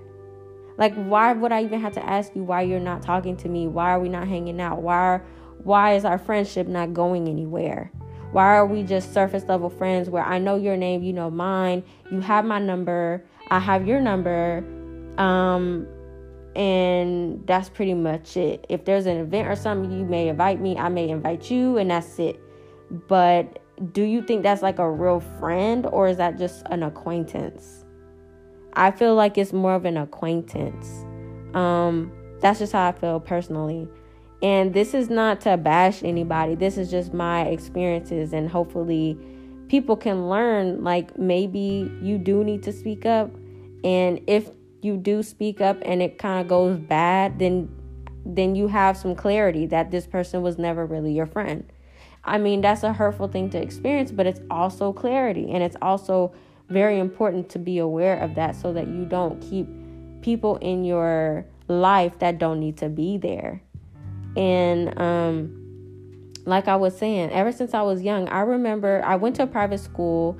Like, 0.77 0.93
why 0.95 1.33
would 1.33 1.51
I 1.51 1.63
even 1.63 1.79
have 1.79 1.93
to 1.93 2.05
ask 2.05 2.35
you 2.35 2.43
why 2.43 2.61
you're 2.61 2.79
not 2.79 3.01
talking 3.01 3.37
to 3.37 3.49
me? 3.49 3.67
Why 3.67 3.91
are 3.91 3.99
we 3.99 4.09
not 4.09 4.27
hanging 4.27 4.59
out? 4.59 4.81
Why 4.81 4.95
are, 4.95 5.25
why 5.63 5.95
is 5.95 6.05
our 6.05 6.17
friendship 6.17 6.67
not 6.67 6.93
going 6.93 7.27
anywhere? 7.27 7.91
Why 8.31 8.55
are 8.55 8.65
we 8.65 8.83
just 8.83 9.13
surface 9.13 9.45
level 9.45 9.69
friends 9.69 10.09
where 10.09 10.23
I 10.23 10.39
know 10.39 10.57
your 10.57 10.75
name, 10.75 11.03
you 11.03 11.13
know 11.13 11.31
mine, 11.31 11.83
you 12.11 12.19
have 12.19 12.43
my 12.43 12.59
number, 12.59 13.23
I 13.49 13.59
have 13.59 13.87
your 13.87 14.01
number, 14.01 14.65
um, 15.17 15.87
and 16.53 17.45
that's 17.47 17.69
pretty 17.69 17.93
much 17.93 18.35
it. 18.35 18.65
If 18.67 18.83
there's 18.83 19.05
an 19.05 19.17
event 19.17 19.47
or 19.47 19.55
something, 19.55 19.89
you 19.89 20.03
may 20.03 20.27
invite 20.27 20.59
me, 20.59 20.77
I 20.77 20.89
may 20.89 21.07
invite 21.07 21.49
you, 21.49 21.77
and 21.77 21.91
that's 21.91 22.19
it. 22.19 22.39
But 23.07 23.59
do 23.93 24.03
you 24.03 24.21
think 24.21 24.43
that's 24.43 24.61
like 24.61 24.79
a 24.79 24.89
real 24.89 25.21
friend 25.39 25.85
or 25.85 26.07
is 26.07 26.17
that 26.17 26.37
just 26.37 26.63
an 26.67 26.83
acquaintance? 26.83 27.84
I 28.75 28.91
feel 28.91 29.15
like 29.15 29.37
it's 29.37 29.53
more 29.53 29.75
of 29.75 29.85
an 29.85 29.97
acquaintance. 29.97 31.05
Um, 31.55 32.11
that's 32.41 32.59
just 32.59 32.73
how 32.73 32.87
I 32.87 32.91
feel 32.91 33.19
personally. 33.19 33.87
And 34.43 34.73
this 34.73 34.93
is 34.93 35.09
not 35.09 35.41
to 35.41 35.57
bash 35.57 36.03
anybody. 36.03 36.55
This 36.55 36.77
is 36.77 36.91
just 36.91 37.13
my 37.13 37.43
experiences 37.43 38.33
and 38.33 38.49
hopefully 38.49 39.17
people 39.67 39.95
can 39.95 40.29
learn 40.29 40.83
like 40.83 41.17
maybe 41.17 41.91
you 42.01 42.17
do 42.17 42.43
need 42.43 42.61
to 42.63 42.71
speak 42.71 43.05
up 43.05 43.31
and 43.83 44.21
if 44.27 44.49
you 44.81 44.97
do 44.97 45.23
speak 45.23 45.61
up 45.61 45.77
and 45.83 46.01
it 46.01 46.17
kind 46.17 46.41
of 46.41 46.47
goes 46.47 46.77
bad, 46.77 47.39
then 47.39 47.69
then 48.25 48.55
you 48.55 48.67
have 48.67 48.97
some 48.97 49.15
clarity 49.15 49.67
that 49.67 49.91
this 49.91 50.07
person 50.07 50.41
was 50.41 50.57
never 50.57 50.85
really 50.85 51.13
your 51.13 51.27
friend. 51.27 51.71
I 52.23 52.39
mean, 52.39 52.61
that's 52.61 52.81
a 52.81 52.91
hurtful 52.91 53.27
thing 53.27 53.51
to 53.51 53.61
experience, 53.61 54.11
but 54.11 54.25
it's 54.25 54.39
also 54.49 54.91
clarity 54.91 55.51
and 55.51 55.61
it's 55.63 55.77
also 55.81 56.33
very 56.69 56.99
important 56.99 57.49
to 57.49 57.59
be 57.59 57.77
aware 57.77 58.17
of 58.17 58.35
that 58.35 58.55
so 58.55 58.73
that 58.73 58.87
you 58.87 59.05
don't 59.05 59.39
keep 59.41 59.67
people 60.21 60.57
in 60.57 60.83
your 60.83 61.45
life 61.67 62.19
that 62.19 62.37
don't 62.39 62.59
need 62.59 62.77
to 62.77 62.89
be 62.89 63.17
there. 63.17 63.61
And 64.35 64.99
um 64.99 65.61
like 66.45 66.67
I 66.67 66.75
was 66.75 66.95
saying, 66.95 67.31
ever 67.31 67.51
since 67.51 67.73
I 67.73 67.81
was 67.81 68.03
young, 68.03 68.27
I 68.29 68.41
remember 68.41 69.01
I 69.03 69.15
went 69.15 69.35
to 69.37 69.43
a 69.43 69.47
private 69.47 69.79
school 69.79 70.37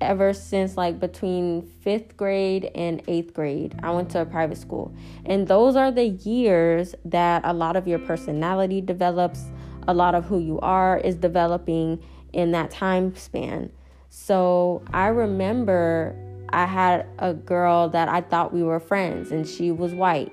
ever 0.00 0.32
since 0.32 0.76
like 0.76 0.98
between 0.98 1.62
fifth 1.62 2.16
grade 2.16 2.70
and 2.74 3.02
eighth 3.08 3.34
grade. 3.34 3.78
I 3.82 3.90
went 3.90 4.10
to 4.10 4.22
a 4.22 4.26
private 4.26 4.58
school. 4.58 4.94
And 5.24 5.46
those 5.46 5.76
are 5.76 5.90
the 5.90 6.08
years 6.08 6.94
that 7.04 7.42
a 7.44 7.52
lot 7.52 7.76
of 7.76 7.86
your 7.86 7.98
personality 7.98 8.80
develops, 8.80 9.44
a 9.86 9.94
lot 9.94 10.14
of 10.14 10.24
who 10.24 10.38
you 10.38 10.58
are 10.60 10.98
is 10.98 11.16
developing 11.16 12.02
in 12.32 12.52
that 12.52 12.70
time 12.70 13.14
span. 13.16 13.70
So 14.10 14.82
I 14.92 15.06
remember 15.06 16.16
I 16.50 16.66
had 16.66 17.06
a 17.20 17.32
girl 17.32 17.88
that 17.90 18.08
I 18.08 18.20
thought 18.20 18.52
we 18.52 18.62
were 18.62 18.80
friends, 18.80 19.30
and 19.30 19.46
she 19.46 19.70
was 19.70 19.94
white. 19.94 20.32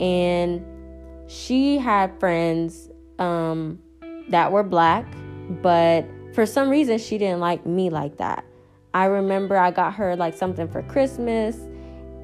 And 0.00 0.64
she 1.28 1.78
had 1.78 2.18
friends 2.20 2.88
um, 3.18 3.80
that 4.28 4.52
were 4.52 4.62
black, 4.62 5.04
but 5.62 6.06
for 6.32 6.46
some 6.46 6.70
reason, 6.70 6.98
she 6.98 7.18
didn't 7.18 7.40
like 7.40 7.66
me 7.66 7.90
like 7.90 8.18
that. 8.18 8.44
I 8.94 9.06
remember 9.06 9.56
I 9.56 9.72
got 9.72 9.94
her 9.94 10.14
like 10.14 10.34
something 10.34 10.68
for 10.68 10.82
Christmas, 10.84 11.56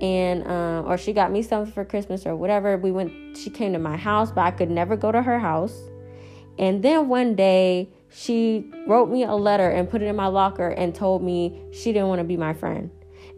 and 0.01 0.47
um, 0.47 0.87
or 0.87 0.97
she 0.97 1.13
got 1.13 1.33
me 1.33 1.43
something 1.43 1.73
for 1.73 1.85
Christmas 1.85 2.25
or 2.25 2.37
whatever. 2.37 2.77
We 2.77 2.93
went, 2.93 3.37
she 3.37 3.51
came 3.51 3.73
to 3.73 3.81
my 3.81 3.97
house, 3.97 4.31
but 4.31 4.43
I 4.43 4.53
could 4.53 4.71
never 4.71 4.97
go 4.97 5.11
to 5.11 5.23
her 5.23 5.41
house. 5.41 5.77
And 6.57 6.85
then 6.85 7.09
one 7.09 7.35
day, 7.35 7.89
she 8.15 8.71
wrote 8.87 9.11
me 9.11 9.25
a 9.25 9.35
letter 9.35 9.69
and 9.69 9.91
put 9.91 10.01
it 10.01 10.07
in 10.07 10.15
my 10.15 10.29
locker 10.29 10.69
and 10.69 10.95
told 10.95 11.23
me 11.23 11.61
she 11.73 11.93
didn't 11.93 12.09
want 12.09 12.21
to 12.21 12.25
be 12.25 12.37
my 12.37 12.55
friend. 12.55 12.91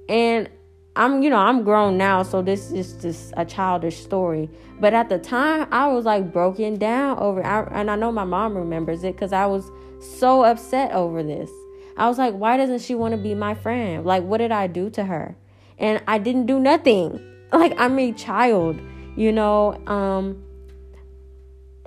And 0.07 0.51
I'm, 0.95 1.23
you 1.23 1.31
know, 1.31 1.39
I'm 1.39 1.65
grown 1.65 1.97
now, 1.97 2.23
so 2.23 2.43
this 2.43 2.71
is 2.73 2.93
just 2.95 3.33
a 3.39 3.45
childish 3.45 4.03
story. 4.03 4.51
But 4.79 4.93
at 4.93 5.09
the 5.09 5.19
time, 5.19 5.67
I 5.73 5.89
was 5.89 6.05
like 6.05 6.31
broken 6.31 6.77
down 6.77 7.19
over, 7.19 7.45
I, 7.45 7.63
and 7.81 7.91
I 7.91 7.97
know 7.97 8.13
my 8.13 8.25
mom 8.25 8.55
remembers 8.55 9.03
it 9.03 9.15
because 9.15 9.33
I 9.33 9.47
was 9.47 9.71
so 10.19 10.45
upset 10.45 10.93
over 10.93 11.23
this. 11.23 11.51
I 11.97 12.09
was 12.09 12.19
like, 12.19 12.35
why 12.35 12.59
doesn't 12.59 12.81
she 12.81 12.95
want 12.95 13.13
to 13.13 13.19
be 13.19 13.35
my 13.35 13.55
friend? 13.55 14.05
Like, 14.05 14.25
what 14.25 14.39
did 14.39 14.53
I 14.53 14.67
do 14.67 14.91
to 14.91 15.05
her? 15.05 15.37
And 15.79 16.03
I 16.07 16.19
didn't 16.19 16.47
do 16.47 16.61
nothing. 16.61 17.21
Like, 17.53 17.75
I'm 17.79 17.97
a 18.01 18.13
child, 18.13 18.81
you 19.15 19.31
know. 19.31 19.81
Um, 19.87 20.45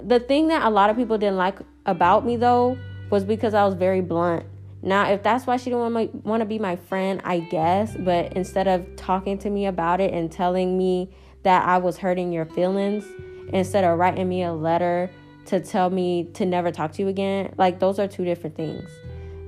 the 0.01 0.19
thing 0.19 0.47
that 0.47 0.63
a 0.63 0.69
lot 0.69 0.89
of 0.89 0.95
people 0.95 1.17
didn't 1.17 1.35
like 1.35 1.59
about 1.89 2.25
me 2.25 2.37
though 2.37 2.77
was 3.09 3.23
because 3.23 3.53
I 3.53 3.65
was 3.65 3.73
very 3.73 4.01
blunt. 4.01 4.45
Now, 4.81 5.11
if 5.11 5.23
that's 5.23 5.45
why 5.45 5.57
she 5.57 5.65
didn't 5.65 5.93
want, 5.93 6.25
want 6.25 6.41
to 6.41 6.45
be 6.45 6.57
my 6.57 6.77
friend, 6.77 7.21
I 7.25 7.39
guess, 7.39 7.95
but 7.97 8.31
instead 8.33 8.67
of 8.67 8.95
talking 8.95 9.37
to 9.39 9.49
me 9.49 9.65
about 9.65 9.99
it 9.99 10.13
and 10.13 10.31
telling 10.31 10.77
me 10.77 11.09
that 11.43 11.67
I 11.67 11.79
was 11.79 11.97
hurting 11.97 12.31
your 12.31 12.45
feelings, 12.45 13.03
instead 13.51 13.83
of 13.83 13.97
writing 13.97 14.29
me 14.29 14.43
a 14.43 14.53
letter 14.53 15.11
to 15.47 15.59
tell 15.59 15.89
me 15.89 16.29
to 16.35 16.45
never 16.45 16.71
talk 16.71 16.93
to 16.93 17.01
you 17.01 17.07
again, 17.09 17.53
like 17.57 17.79
those 17.79 17.99
are 17.99 18.07
two 18.07 18.23
different 18.23 18.55
things. 18.55 18.89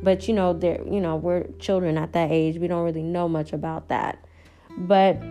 But 0.04 0.28
you 0.28 0.34
know, 0.34 0.54
there, 0.54 0.82
you 0.86 1.00
know, 1.00 1.16
we're 1.16 1.48
children 1.60 1.98
at 1.98 2.14
that 2.14 2.32
age. 2.32 2.58
We 2.58 2.68
don't 2.68 2.84
really 2.84 3.04
know 3.04 3.30
much 3.30 3.54
about 3.54 3.90
that. 3.90 4.26
But 4.78 5.22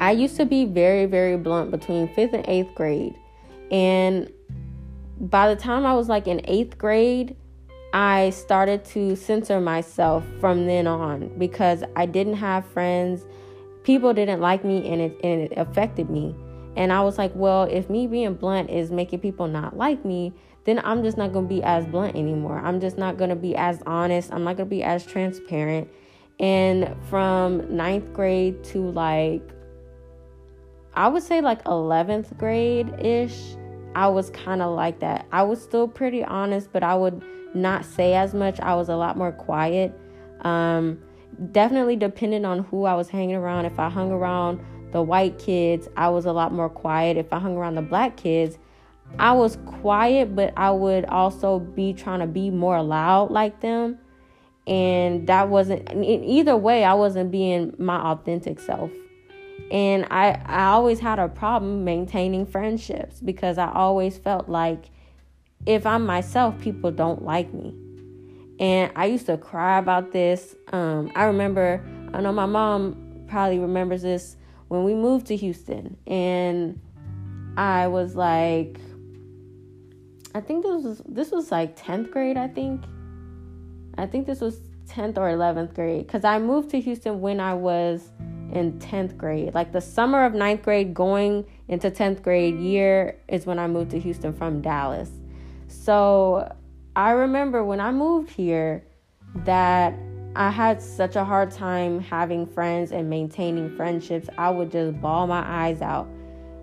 I 0.00 0.12
used 0.12 0.36
to 0.36 0.46
be 0.46 0.64
very, 0.64 1.06
very 1.06 1.36
blunt 1.36 1.70
between 1.70 2.12
fifth 2.14 2.32
and 2.32 2.44
eighth 2.48 2.74
grade, 2.74 3.14
and 3.70 4.32
by 5.18 5.52
the 5.52 5.60
time 5.60 5.86
I 5.86 5.94
was 5.94 6.08
like 6.08 6.26
in 6.26 6.40
eighth 6.44 6.78
grade, 6.78 7.36
I 7.92 8.30
started 8.30 8.84
to 8.86 9.16
censor 9.16 9.60
myself 9.60 10.24
from 10.40 10.66
then 10.66 10.86
on 10.86 11.38
because 11.38 11.82
I 11.94 12.06
didn't 12.06 12.34
have 12.34 12.66
friends. 12.66 13.24
People 13.84 14.12
didn't 14.12 14.40
like 14.40 14.64
me 14.64 14.86
and 14.88 15.00
it, 15.00 15.16
and 15.22 15.40
it 15.42 15.52
affected 15.56 16.10
me. 16.10 16.34
And 16.76 16.92
I 16.92 17.00
was 17.00 17.16
like, 17.16 17.32
well, 17.34 17.62
if 17.62 17.88
me 17.88 18.06
being 18.06 18.34
blunt 18.34 18.68
is 18.68 18.90
making 18.90 19.20
people 19.20 19.46
not 19.46 19.76
like 19.76 20.04
me, 20.04 20.34
then 20.64 20.80
I'm 20.84 21.02
just 21.02 21.16
not 21.16 21.32
going 21.32 21.48
to 21.48 21.54
be 21.54 21.62
as 21.62 21.86
blunt 21.86 22.16
anymore. 22.16 22.58
I'm 22.58 22.80
just 22.80 22.98
not 22.98 23.16
going 23.16 23.30
to 23.30 23.36
be 23.36 23.56
as 23.56 23.82
honest. 23.86 24.32
I'm 24.32 24.44
not 24.44 24.56
going 24.56 24.68
to 24.68 24.70
be 24.70 24.82
as 24.82 25.06
transparent. 25.06 25.88
And 26.38 26.94
from 27.08 27.74
ninth 27.74 28.12
grade 28.12 28.62
to 28.64 28.90
like, 28.90 29.42
I 30.92 31.08
would 31.08 31.22
say 31.22 31.40
like 31.40 31.64
11th 31.64 32.36
grade 32.36 32.92
ish, 32.98 33.56
I 33.96 34.08
was 34.08 34.28
kind 34.28 34.60
of 34.60 34.74
like 34.76 35.00
that. 35.00 35.26
I 35.32 35.42
was 35.42 35.60
still 35.60 35.88
pretty 35.88 36.22
honest, 36.22 36.70
but 36.70 36.82
I 36.82 36.94
would 36.94 37.24
not 37.54 37.86
say 37.86 38.12
as 38.12 38.34
much. 38.34 38.60
I 38.60 38.74
was 38.74 38.90
a 38.90 38.94
lot 38.94 39.16
more 39.16 39.32
quiet. 39.32 39.98
Um, 40.42 41.00
definitely 41.50 41.96
depending 41.96 42.44
on 42.44 42.58
who 42.64 42.84
I 42.84 42.94
was 42.94 43.08
hanging 43.08 43.36
around. 43.36 43.64
If 43.64 43.80
I 43.80 43.88
hung 43.88 44.12
around 44.12 44.60
the 44.92 45.00
white 45.00 45.38
kids, 45.38 45.88
I 45.96 46.10
was 46.10 46.26
a 46.26 46.32
lot 46.32 46.52
more 46.52 46.68
quiet. 46.68 47.16
If 47.16 47.32
I 47.32 47.38
hung 47.38 47.56
around 47.56 47.76
the 47.76 47.82
black 47.82 48.18
kids, 48.18 48.58
I 49.18 49.32
was 49.32 49.56
quiet, 49.64 50.36
but 50.36 50.52
I 50.58 50.72
would 50.72 51.06
also 51.06 51.58
be 51.58 51.94
trying 51.94 52.20
to 52.20 52.26
be 52.26 52.50
more 52.50 52.82
loud 52.82 53.30
like 53.30 53.60
them. 53.60 53.98
And 54.66 55.26
that 55.26 55.48
wasn't, 55.48 55.90
either 55.94 56.54
way, 56.54 56.84
I 56.84 56.92
wasn't 56.92 57.30
being 57.30 57.72
my 57.78 57.96
authentic 58.12 58.60
self. 58.60 58.90
And 59.70 60.06
I, 60.10 60.40
I 60.46 60.66
always 60.66 61.00
had 61.00 61.18
a 61.18 61.28
problem 61.28 61.84
maintaining 61.84 62.46
friendships 62.46 63.20
because 63.20 63.58
I 63.58 63.70
always 63.72 64.16
felt 64.16 64.48
like 64.48 64.90
if 65.66 65.84
I'm 65.86 66.06
myself, 66.06 66.58
people 66.60 66.90
don't 66.92 67.24
like 67.24 67.52
me. 67.52 67.74
And 68.58 68.92
I 68.96 69.06
used 69.06 69.26
to 69.26 69.36
cry 69.36 69.78
about 69.78 70.12
this. 70.12 70.54
Um, 70.72 71.10
I 71.14 71.24
remember, 71.24 71.84
I 72.14 72.20
know 72.20 72.32
my 72.32 72.46
mom 72.46 73.24
probably 73.26 73.58
remembers 73.58 74.02
this 74.02 74.36
when 74.68 74.84
we 74.84 74.94
moved 74.94 75.26
to 75.26 75.36
Houston. 75.36 75.96
And 76.06 76.80
I 77.56 77.88
was 77.88 78.14
like, 78.14 78.78
I 80.34 80.40
think 80.40 80.64
this 80.64 80.84
was 80.84 81.02
this 81.06 81.30
was 81.30 81.50
like 81.50 81.78
10th 81.78 82.10
grade, 82.10 82.36
I 82.36 82.48
think. 82.48 82.84
I 83.98 84.06
think 84.06 84.26
this 84.26 84.40
was 84.40 84.60
10th 84.86 85.16
or 85.16 85.30
11th 85.30 85.74
grade 85.74 86.06
cuz 86.06 86.24
I 86.24 86.38
moved 86.38 86.70
to 86.70 86.80
Houston 86.80 87.20
when 87.20 87.40
I 87.40 87.54
was 87.54 88.10
in 88.52 88.78
10th 88.78 89.16
grade. 89.16 89.54
Like 89.54 89.72
the 89.72 89.80
summer 89.80 90.24
of 90.24 90.32
9th 90.32 90.62
grade 90.62 90.94
going 90.94 91.44
into 91.68 91.90
10th 91.90 92.22
grade 92.22 92.56
year 92.56 93.18
is 93.28 93.46
when 93.46 93.58
I 93.58 93.66
moved 93.66 93.90
to 93.92 94.00
Houston 94.00 94.32
from 94.32 94.60
Dallas. 94.60 95.10
So 95.68 96.52
I 96.94 97.10
remember 97.10 97.64
when 97.64 97.80
I 97.80 97.92
moved 97.92 98.30
here 98.30 98.84
that 99.44 99.94
I 100.34 100.50
had 100.50 100.82
such 100.82 101.16
a 101.16 101.24
hard 101.24 101.50
time 101.50 102.00
having 102.00 102.46
friends 102.46 102.92
and 102.92 103.08
maintaining 103.08 103.74
friendships. 103.76 104.28
I 104.38 104.50
would 104.50 104.70
just 104.70 105.00
bawl 105.00 105.26
my 105.26 105.42
eyes 105.46 105.82
out. 105.82 106.08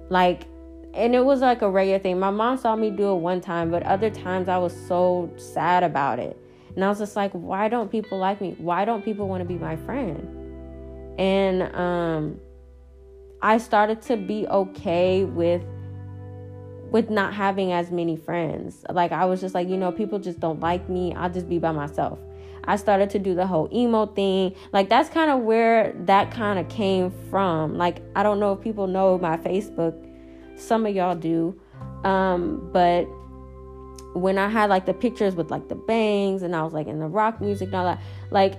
Like 0.09 0.47
and 0.93 1.15
it 1.15 1.25
was 1.25 1.41
like 1.41 1.63
a 1.63 1.69
regular 1.69 1.97
thing. 1.97 2.19
My 2.19 2.29
mom 2.29 2.57
saw 2.57 2.75
me 2.75 2.91
do 2.91 3.13
it 3.13 3.15
one 3.15 3.41
time, 3.41 3.71
but 3.71 3.81
other 3.83 4.11
times 4.11 4.47
I 4.47 4.59
was 4.59 4.75
so 4.87 5.31
sad 5.37 5.83
about 5.83 6.19
it. 6.19 6.37
And 6.75 6.85
I 6.85 6.89
was 6.89 6.99
just 6.99 7.15
like, 7.15 7.31
why 7.31 7.67
don't 7.67 7.89
people 7.89 8.19
like 8.19 8.41
me? 8.41 8.55
Why 8.59 8.85
don't 8.85 9.03
people 9.03 9.27
want 9.27 9.41
to 9.41 9.45
be 9.45 9.57
my 9.57 9.75
friend? 9.75 10.42
And 11.17 11.63
um 11.75 12.39
I 13.41 13.57
started 13.57 14.01
to 14.03 14.17
be 14.17 14.47
okay 14.47 15.25
with 15.25 15.61
with 16.91 17.09
not 17.09 17.33
having 17.33 17.71
as 17.71 17.91
many 17.91 18.15
friends. 18.15 18.85
Like 18.89 19.11
I 19.11 19.25
was 19.25 19.41
just 19.41 19.55
like, 19.55 19.67
you 19.67 19.77
know, 19.77 19.91
people 19.91 20.19
just 20.19 20.39
don't 20.39 20.59
like 20.59 20.87
me. 20.87 21.13
I'll 21.15 21.29
just 21.29 21.49
be 21.49 21.59
by 21.59 21.71
myself. 21.71 22.19
I 22.65 22.77
started 22.77 23.09
to 23.09 23.19
do 23.19 23.35
the 23.35 23.45
whole 23.45 23.67
emo 23.73 24.05
thing. 24.05 24.55
Like 24.71 24.89
that's 24.89 25.09
kind 25.09 25.29
of 25.29 25.41
where 25.41 25.93
that 26.05 26.31
kind 26.31 26.59
of 26.59 26.69
came 26.69 27.11
from. 27.29 27.77
Like 27.77 28.01
I 28.15 28.23
don't 28.23 28.39
know 28.39 28.53
if 28.53 28.61
people 28.61 28.87
know 28.87 29.17
my 29.17 29.37
Facebook. 29.37 29.93
Some 30.55 30.85
of 30.85 30.95
y'all 30.95 31.15
do. 31.15 31.59
Um, 32.03 32.69
but 32.71 33.05
when 34.13 34.37
I 34.37 34.47
had 34.47 34.69
like 34.69 34.85
the 34.85 34.93
pictures 34.93 35.35
with 35.35 35.51
like 35.51 35.67
the 35.67 35.75
bangs 35.75 36.43
and 36.43 36.55
I 36.55 36.63
was 36.63 36.73
like 36.73 36.87
in 36.87 36.99
the 36.99 37.07
rock 37.07 37.41
music 37.41 37.67
and 37.67 37.75
all 37.75 37.85
that, 37.85 37.99
like 38.29 38.53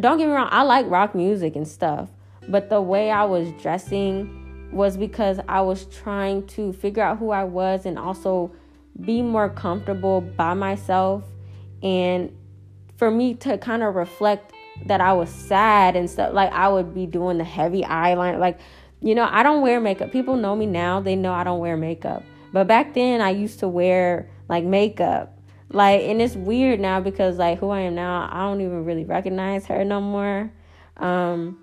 don't 0.00 0.18
get 0.18 0.26
me 0.26 0.32
wrong, 0.32 0.48
I 0.50 0.62
like 0.62 0.88
rock 0.88 1.14
music 1.14 1.56
and 1.56 1.66
stuff. 1.66 2.10
But 2.48 2.70
the 2.70 2.80
way 2.80 3.10
I 3.10 3.24
was 3.24 3.50
dressing 3.60 4.70
was 4.72 4.96
because 4.96 5.38
I 5.48 5.60
was 5.60 5.84
trying 5.86 6.46
to 6.48 6.72
figure 6.72 7.02
out 7.02 7.18
who 7.18 7.30
I 7.30 7.44
was 7.44 7.86
and 7.86 7.98
also 7.98 8.52
be 9.00 9.22
more 9.22 9.48
comfortable 9.48 10.20
by 10.20 10.54
myself 10.54 11.24
and 11.82 12.34
for 12.96 13.10
me 13.10 13.34
to 13.34 13.58
kind 13.58 13.82
of 13.82 13.94
reflect 13.94 14.52
that 14.86 15.00
I 15.00 15.12
was 15.12 15.28
sad 15.28 15.96
and 15.96 16.08
stuff. 16.08 16.32
Like 16.32 16.52
I 16.52 16.68
would 16.68 16.94
be 16.94 17.06
doing 17.06 17.38
the 17.38 17.44
heavy 17.44 17.82
eyeliner. 17.82 18.38
Like, 18.38 18.58
you 19.00 19.14
know, 19.14 19.28
I 19.30 19.42
don't 19.42 19.60
wear 19.60 19.80
makeup. 19.80 20.12
People 20.12 20.36
know 20.36 20.56
me 20.56 20.66
now. 20.66 21.00
They 21.00 21.16
know 21.16 21.32
I 21.32 21.44
don't 21.44 21.60
wear 21.60 21.76
makeup. 21.76 22.22
But 22.52 22.66
back 22.66 22.94
then 22.94 23.20
I 23.20 23.30
used 23.30 23.60
to 23.60 23.68
wear 23.68 24.30
like 24.48 24.64
makeup. 24.64 25.38
Like 25.72 26.02
and 26.02 26.20
it's 26.20 26.36
weird 26.36 26.80
now 26.80 27.00
because 27.00 27.38
like 27.38 27.58
who 27.58 27.70
I 27.70 27.80
am 27.80 27.94
now, 27.94 28.28
I 28.30 28.40
don't 28.40 28.60
even 28.60 28.84
really 28.84 29.04
recognize 29.04 29.66
her 29.66 29.84
no 29.84 30.00
more. 30.00 30.52
Um 30.98 31.58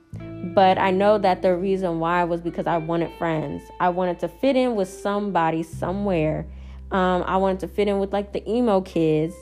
but 0.56 0.78
I 0.78 0.92
know 0.92 1.18
that 1.18 1.42
the 1.42 1.56
reason 1.56 2.00
why 2.00 2.24
was 2.24 2.42
because 2.42 2.66
I 2.66 2.78
wanted 2.78 3.12
friends. 3.18 3.62
I 3.80 3.90
wanted 3.90 4.20
to 4.20 4.28
fit 4.28 4.56
in 4.56 4.76
with 4.76 4.90
somebody 4.90 5.64
somewhere. 5.64 6.48
Um, 6.92 7.24
I 7.28 7.38
wanted 7.38 7.60
to 7.60 7.68
fit 7.68 7.88
in 7.88 8.00
with 8.00 8.12
like 8.12 8.34
the 8.34 8.50
emo 8.50 8.82
kids 8.82 9.36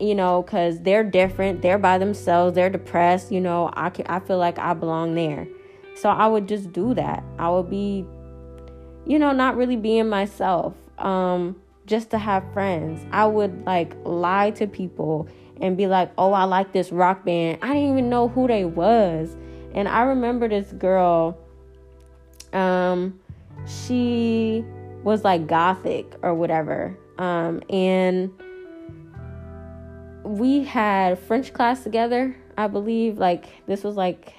you 0.00 0.14
know, 0.14 0.42
because 0.42 0.80
they're 0.80 1.04
different. 1.04 1.62
They're 1.62 1.78
by 1.78 1.98
themselves. 1.98 2.54
They're 2.54 2.70
depressed. 2.70 3.30
You 3.30 3.40
know, 3.40 3.70
I, 3.74 3.90
can, 3.90 4.06
I 4.06 4.20
feel 4.20 4.38
like 4.38 4.58
I 4.58 4.74
belong 4.74 5.14
there. 5.14 5.46
So 5.94 6.08
I 6.08 6.26
would 6.26 6.48
just 6.48 6.72
do 6.72 6.94
that. 6.94 7.22
I 7.38 7.48
would 7.50 7.70
be, 7.70 8.04
you 9.06 9.18
know, 9.18 9.32
not 9.32 9.56
really 9.56 9.76
being 9.76 10.08
myself 10.08 10.74
um, 10.98 11.56
just 11.86 12.10
to 12.10 12.18
have 12.18 12.44
friends. 12.52 13.04
I 13.12 13.26
would 13.26 13.64
like 13.66 13.94
lie 14.04 14.50
to 14.52 14.66
people 14.66 15.28
and 15.60 15.76
be 15.76 15.86
like, 15.86 16.10
oh, 16.18 16.32
I 16.32 16.44
like 16.44 16.72
this 16.72 16.90
rock 16.90 17.24
band. 17.24 17.58
I 17.62 17.74
didn't 17.74 17.90
even 17.90 18.08
know 18.08 18.28
who 18.28 18.46
they 18.46 18.64
was. 18.64 19.36
And 19.74 19.88
I 19.88 20.02
remember 20.02 20.48
this 20.48 20.72
girl, 20.72 21.38
um, 22.52 23.18
she 23.66 24.64
was 25.02 25.24
like 25.24 25.46
gothic 25.46 26.14
or 26.22 26.34
whatever. 26.34 26.96
Um, 27.18 27.62
and 27.68 28.30
we 30.24 30.64
had 30.64 31.18
French 31.18 31.52
class 31.52 31.82
together, 31.82 32.34
I 32.56 32.66
believe. 32.66 33.18
Like 33.18 33.46
this 33.66 33.84
was 33.84 33.96
like 33.96 34.32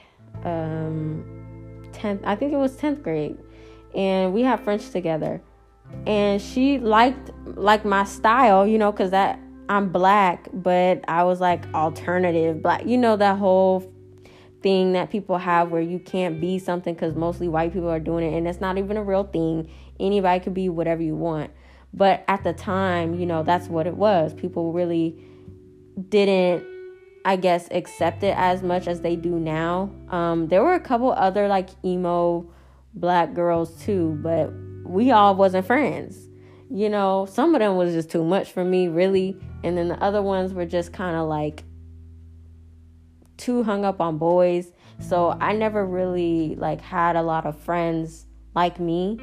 um 0.44 1.24
10th, 1.92 2.22
I 2.26 2.36
think 2.36 2.54
it 2.54 2.58
was 2.58 2.76
10th 2.78 3.04
grade. 3.04 3.38
And 3.94 4.34
we 4.34 4.42
had 4.42 4.60
French 4.60 4.90
together. 4.90 5.42
And 6.06 6.42
she 6.42 6.80
liked 6.80 7.32
like 7.46 7.86
my 7.86 8.04
style, 8.04 8.68
you 8.68 8.78
know, 8.78 8.92
cuz 8.92 9.12
that 9.12 9.40
I'm 9.70 9.90
black, 9.90 10.48
but 10.54 11.04
I 11.08 11.24
was 11.24 11.42
like 11.42 11.66
alternative 11.74 12.62
black. 12.62 12.86
You 12.86 12.98
know 12.98 13.16
that 13.18 13.38
whole 13.38 13.92
thing 14.62 14.94
that 14.94 15.10
people 15.10 15.38
have 15.38 15.72
where 15.72 15.82
you 15.82 16.00
can't 16.00 16.40
be 16.40 16.60
something 16.60 16.96
cuz 16.96 17.16
mostly 17.16 17.48
white 17.48 17.74
people 17.74 17.90
are 17.90 18.00
doing 18.00 18.32
it 18.32 18.38
and 18.38 18.48
it's 18.48 18.62
not 18.62 18.78
even 18.78 18.98
a 18.98 19.04
real 19.04 19.24
thing. 19.24 19.68
Anybody 20.00 20.40
could 20.40 20.54
be 20.54 20.70
whatever 20.70 21.02
you 21.02 21.16
want. 21.16 21.52
But 21.94 22.24
at 22.28 22.44
the 22.44 22.54
time, 22.54 23.16
you 23.16 23.26
know, 23.26 23.42
that's 23.44 23.68
what 23.70 23.88
it 23.88 23.96
was. 23.96 24.34
People 24.34 24.74
really 24.74 25.18
didn't 26.10 26.64
I 27.26 27.38
guess 27.38 27.68
accept 27.72 28.22
it 28.22 28.36
as 28.38 28.62
much 28.62 28.88
as 28.88 29.02
they 29.02 29.16
do 29.16 29.40
now. 29.40 29.90
Um, 30.10 30.48
there 30.48 30.62
were 30.62 30.76
a 30.76 30.80
couple 30.80 31.12
other 31.12 31.48
like 31.48 31.70
emo 31.84 32.46
black 32.94 33.34
girls 33.34 33.82
too, 33.84 34.20
but 34.22 34.54
we 34.86 35.12
all 35.12 35.36
wasn't 35.36 35.66
friends. 35.66 36.18
You 36.70 36.90
know, 36.90 37.28
some 37.30 37.54
of 37.54 37.60
them 37.60 37.76
was 37.76 37.94
just 37.94 38.10
too 38.10 38.24
much 38.24 38.52
for 38.52 38.64
me, 38.64 38.88
really, 38.88 39.38
and 39.64 39.78
then 39.78 39.88
the 39.88 40.02
other 40.04 40.22
ones 40.22 40.54
were 40.54 40.66
just 40.66 40.94
kind 40.94 41.16
of 41.16 41.28
like 41.28 41.64
too 43.38 43.64
hung 43.64 43.86
up 43.86 44.02
on 44.02 44.18
boys. 44.18 44.72
So 45.00 45.38
I 45.40 45.54
never 45.54 45.86
really 45.86 46.56
like 46.56 46.82
had 46.82 47.16
a 47.16 47.22
lot 47.22 47.46
of 47.46 47.58
friends 47.58 48.26
like 48.56 48.80
me. 48.80 49.20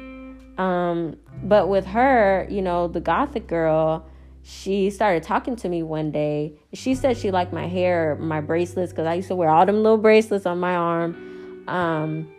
Um, 0.57 1.17
but 1.43 1.67
with 1.67 1.85
her, 1.87 2.47
you 2.49 2.61
know, 2.61 2.87
the 2.87 3.01
gothic 3.01 3.47
girl, 3.47 4.05
she 4.43 4.89
started 4.89 5.23
talking 5.23 5.55
to 5.57 5.69
me 5.69 5.83
one 5.83 6.11
day. 6.11 6.53
She 6.73 6.95
said 6.95 7.17
she 7.17 7.31
liked 7.31 7.53
my 7.53 7.67
hair, 7.67 8.15
my 8.19 8.39
bracelets, 8.41 8.91
because 8.91 9.07
I 9.07 9.15
used 9.15 9.29
to 9.29 9.35
wear 9.35 9.49
all 9.49 9.65
them 9.65 9.77
little 9.77 9.97
bracelets 9.97 10.45
on 10.45 10.59
my 10.59 10.75
arm. 10.75 11.63
Um, 11.67 12.31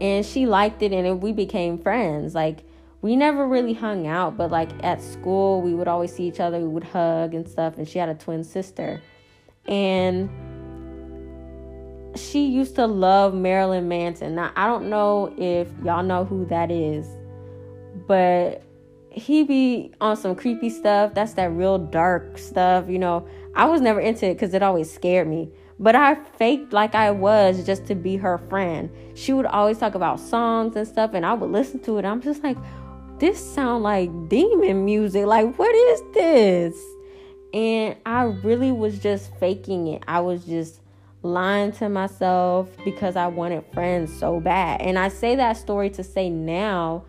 and 0.00 0.24
she 0.24 0.46
liked 0.46 0.82
it, 0.82 0.92
and 0.92 1.22
we 1.22 1.32
became 1.32 1.78
friends. 1.78 2.34
Like, 2.34 2.64
we 3.00 3.14
never 3.14 3.46
really 3.46 3.74
hung 3.74 4.06
out, 4.06 4.36
but 4.36 4.50
like 4.50 4.70
at 4.82 5.00
school, 5.00 5.62
we 5.62 5.74
would 5.74 5.88
always 5.88 6.12
see 6.12 6.26
each 6.26 6.40
other, 6.40 6.58
we 6.58 6.68
would 6.68 6.84
hug 6.84 7.34
and 7.34 7.48
stuff. 7.48 7.78
And 7.78 7.86
she 7.86 7.98
had 7.98 8.08
a 8.08 8.14
twin 8.14 8.42
sister. 8.42 9.00
And 9.66 10.28
she 12.16 12.46
used 12.46 12.74
to 12.76 12.86
love 12.86 13.34
Marilyn 13.34 13.86
Manson. 13.88 14.34
Now, 14.34 14.50
I 14.56 14.66
don't 14.66 14.88
know 14.90 15.32
if 15.36 15.68
y'all 15.84 16.02
know 16.02 16.24
who 16.24 16.44
that 16.46 16.70
is, 16.70 17.06
but 18.08 18.62
he 19.10 19.44
be 19.44 19.92
on 20.00 20.16
some 20.16 20.34
creepy 20.34 20.70
stuff. 20.70 21.14
That's 21.14 21.34
that 21.34 21.52
real 21.52 21.78
dark 21.78 22.38
stuff, 22.38 22.88
you 22.88 22.98
know. 22.98 23.28
I 23.54 23.66
was 23.66 23.80
never 23.80 24.00
into 24.00 24.26
it 24.26 24.34
because 24.34 24.54
it 24.54 24.62
always 24.62 24.92
scared 24.92 25.28
me. 25.28 25.52
But 25.80 25.94
I 25.94 26.14
faked 26.14 26.72
like 26.72 26.94
I 26.94 27.10
was 27.10 27.64
just 27.64 27.86
to 27.86 27.94
be 27.94 28.16
her 28.16 28.38
friend. 28.38 28.90
She 29.14 29.32
would 29.32 29.46
always 29.46 29.78
talk 29.78 29.94
about 29.94 30.18
songs 30.18 30.74
and 30.76 30.86
stuff, 30.86 31.12
and 31.14 31.24
I 31.24 31.34
would 31.34 31.50
listen 31.50 31.80
to 31.80 31.98
it. 31.98 32.04
I'm 32.04 32.20
just 32.20 32.42
like, 32.42 32.56
this 33.18 33.38
sound 33.38 33.82
like 33.82 34.10
demon 34.28 34.84
music. 34.84 35.26
Like, 35.26 35.56
what 35.58 35.74
is 35.74 36.02
this? 36.14 36.84
And 37.54 37.96
I 38.04 38.22
really 38.24 38.72
was 38.72 38.98
just 38.98 39.34
faking 39.36 39.88
it. 39.88 40.02
I 40.06 40.20
was 40.20 40.44
just 40.44 40.80
lying 41.22 41.72
to 41.72 41.88
myself 41.88 42.68
because 42.84 43.16
I 43.16 43.26
wanted 43.26 43.64
friends 43.72 44.16
so 44.16 44.40
bad. 44.40 44.80
And 44.80 44.98
I 44.98 45.08
say 45.08 45.36
that 45.36 45.56
story 45.56 45.90
to 45.90 46.04
say 46.04 46.28
now 46.28 47.04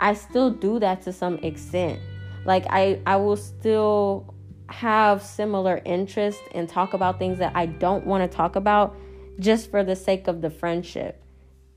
I 0.00 0.14
still 0.14 0.50
do 0.50 0.78
that 0.80 1.02
to 1.02 1.12
some 1.12 1.36
extent. 1.38 2.00
Like 2.44 2.66
I 2.70 3.00
I 3.06 3.16
will 3.16 3.36
still 3.36 4.34
have 4.68 5.22
similar 5.22 5.80
interests 5.84 6.42
and 6.54 6.68
talk 6.68 6.94
about 6.94 7.18
things 7.18 7.38
that 7.38 7.52
I 7.54 7.66
don't 7.66 8.06
want 8.06 8.30
to 8.30 8.36
talk 8.36 8.56
about 8.56 8.96
just 9.40 9.70
for 9.70 9.84
the 9.84 9.96
sake 9.96 10.28
of 10.28 10.40
the 10.40 10.50
friendship. 10.50 11.22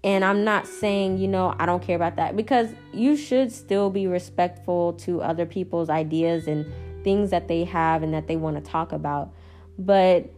And 0.04 0.26
I'm 0.26 0.44
not 0.44 0.66
saying, 0.66 1.20
you 1.20 1.28
know, 1.28 1.56
I 1.60 1.66
don't 1.66 1.82
care 1.82 1.96
about 1.96 2.16
that 2.16 2.36
because 2.36 2.70
you 2.92 3.16
should 3.16 3.52
still 3.52 3.90
be 3.90 4.08
respectful 4.08 4.94
to 4.94 5.22
other 5.22 5.46
people's 5.46 5.90
ideas 5.90 6.48
and 6.48 6.66
things 7.04 7.30
that 7.30 7.48
they 7.48 7.64
have 7.66 8.02
and 8.02 8.14
that 8.14 8.28
they 8.28 8.36
want 8.36 8.64
to 8.64 8.72
talk 8.72 8.92
about. 8.92 9.32
But 9.78 10.32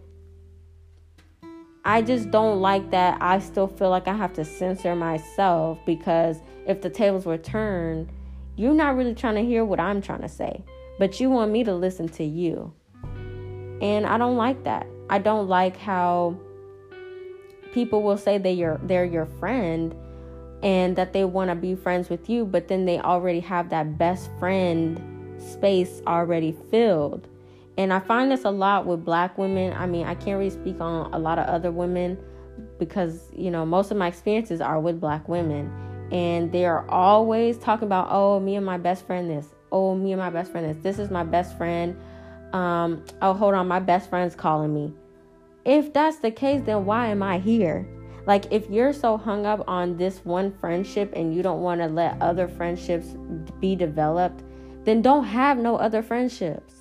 I 1.86 2.02
just 2.02 2.32
don't 2.32 2.62
like 2.62 2.92
that. 2.92 3.18
I 3.22 3.39
still 3.39 3.68
feel 3.68 3.89
like 3.89 4.08
I 4.08 4.13
have 4.13 4.34
to 4.34 4.46
censor 4.46 4.96
myself 4.96 5.80
because 5.86 6.42
if 6.66 6.82
the 6.82 6.89
tables 6.89 7.26
were 7.26 7.38
turned, 7.38 8.10
you're 8.56 8.74
not 8.74 8.96
really 8.96 9.16
trying 9.16 9.36
to 9.36 9.44
hear 9.44 9.66
what 9.66 9.80
I'm 9.80 10.02
trying 10.02 10.22
to 10.22 10.30
say, 10.30 10.63
but 11.04 11.20
you 11.20 11.30
want 11.30 11.52
me 11.52 11.66
to 11.66 11.76
listen 11.76 12.08
to 12.08 12.24
you. 12.24 12.72
And 13.82 14.06
I 14.06 14.18
don't 14.18 14.38
like 14.38 14.63
that. 14.63 14.88
I 15.10 15.20
don't 15.20 15.50
like 15.50 15.76
how 15.76 16.39
people 17.74 18.04
will 18.04 18.16
say 18.16 18.38
they 18.38 18.63
are 18.63 18.80
they're 18.84 19.04
your 19.04 19.26
friend 19.26 19.94
and 20.63 20.96
that 20.96 21.12
they 21.12 21.26
want 21.26 21.50
to 21.50 21.56
be 21.56 21.76
friends 21.76 22.10
with 22.10 22.30
you, 22.30 22.46
but 22.46 22.70
then 22.70 22.86
they 22.86 23.00
already 23.00 23.42
have 23.42 23.68
that 23.72 23.98
best 23.98 24.30
friend 24.39 24.98
space 25.42 26.02
already 26.08 26.56
filled. 26.72 27.28
And 27.78 27.92
I 27.92 28.00
find 28.00 28.32
this 28.32 28.46
a 28.46 28.52
lot 28.52 28.86
with 28.86 29.04
black 29.04 29.38
women. 29.38 29.74
I 29.74 29.86
mean, 29.86 30.08
I 30.08 30.16
can't 30.16 30.39
really 30.39 30.52
speak 30.52 30.80
on 30.80 31.13
a 31.13 31.20
lot 31.20 31.38
of 31.38 31.48
other 31.48 31.70
women 31.70 32.18
because, 32.80 33.28
you 33.36 33.52
know, 33.52 33.66
most 33.66 33.92
of 33.92 33.98
my 33.98 34.08
experiences 34.08 34.62
are 34.62 34.80
with 34.80 35.02
black 35.02 35.28
women 35.28 35.70
and 36.13 36.50
they're 36.54 36.89
always 36.89 37.58
talking 37.58 37.88
about 37.88 38.08
oh 38.10 38.39
me 38.39 38.56
and 38.56 38.66
my 38.66 38.78
best 38.78 39.06
friend 39.06 39.30
this 39.30 39.48
oh 39.74 39.96
me 39.96 40.14
and 40.14 40.22
my 40.22 40.30
best 40.30 40.52
friend 40.52 40.66
this 40.70 40.82
this 40.84 41.00
is 41.00 41.12
my 41.12 41.24
best 41.24 41.58
friend. 41.58 41.98
Um 42.54 43.04
oh 43.22 43.34
hold 43.34 43.56
on 43.56 43.68
my 43.68 43.80
best 43.80 44.10
friend's 44.10 44.36
calling 44.36 44.74
me. 44.74 44.94
If 45.66 45.92
that's 45.92 46.20
the 46.20 46.32
case 46.32 46.62
then 46.66 46.86
why 46.86 47.08
am 47.08 47.22
i 47.22 47.40
here? 47.40 47.86
Like, 48.26 48.46
if 48.52 48.70
you're 48.70 48.94
so 48.94 49.18
hung 49.18 49.46
up 49.46 49.64
on 49.68 49.98
this 49.98 50.24
one 50.24 50.54
friendship 50.60 51.12
and 51.16 51.36
you 51.36 51.44
don't 51.44 51.62
want 51.62 51.82
to 51.82 51.88
let 51.88 52.22
other 52.22 52.48
friendships 52.48 53.08
be 53.60 53.76
developed, 53.76 54.44
then 54.86 55.02
don't 55.02 55.26
have 55.26 55.58
no 55.58 55.76
other 55.76 56.02
friendships. 56.02 56.74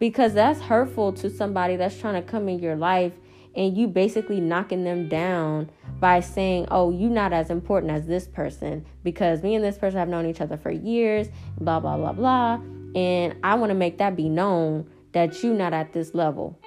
Because 0.00 0.34
that's 0.34 0.60
hurtful 0.60 1.12
to 1.14 1.30
somebody 1.30 1.76
that's 1.76 1.96
trying 1.96 2.20
to 2.20 2.28
come 2.28 2.48
in 2.48 2.58
your 2.58 2.74
life 2.74 3.12
and 3.54 3.76
you 3.76 3.86
basically 3.86 4.40
knocking 4.40 4.82
them 4.82 5.08
down 5.08 5.70
by 6.02 6.18
saying, 6.18 6.66
"Oh, 6.70 6.90
you're 6.90 7.08
not 7.08 7.32
as 7.32 7.48
important 7.48 7.92
as 7.92 8.06
this 8.06 8.26
person 8.26 8.84
because 9.04 9.42
me 9.42 9.54
and 9.54 9.64
this 9.64 9.78
person 9.78 10.00
have 10.00 10.08
known 10.08 10.26
each 10.26 10.40
other 10.40 10.56
for 10.56 10.72
years, 10.72 11.28
blah 11.60 11.78
blah 11.78 11.96
blah 11.96 12.12
blah." 12.12 12.60
And 12.96 13.36
I 13.44 13.54
want 13.54 13.70
to 13.70 13.74
make 13.74 13.98
that 13.98 14.16
be 14.16 14.28
known 14.28 14.90
that 15.12 15.42
you're 15.42 15.54
not 15.54 15.72
at 15.72 15.92
this 15.92 16.12
level. 16.14 16.58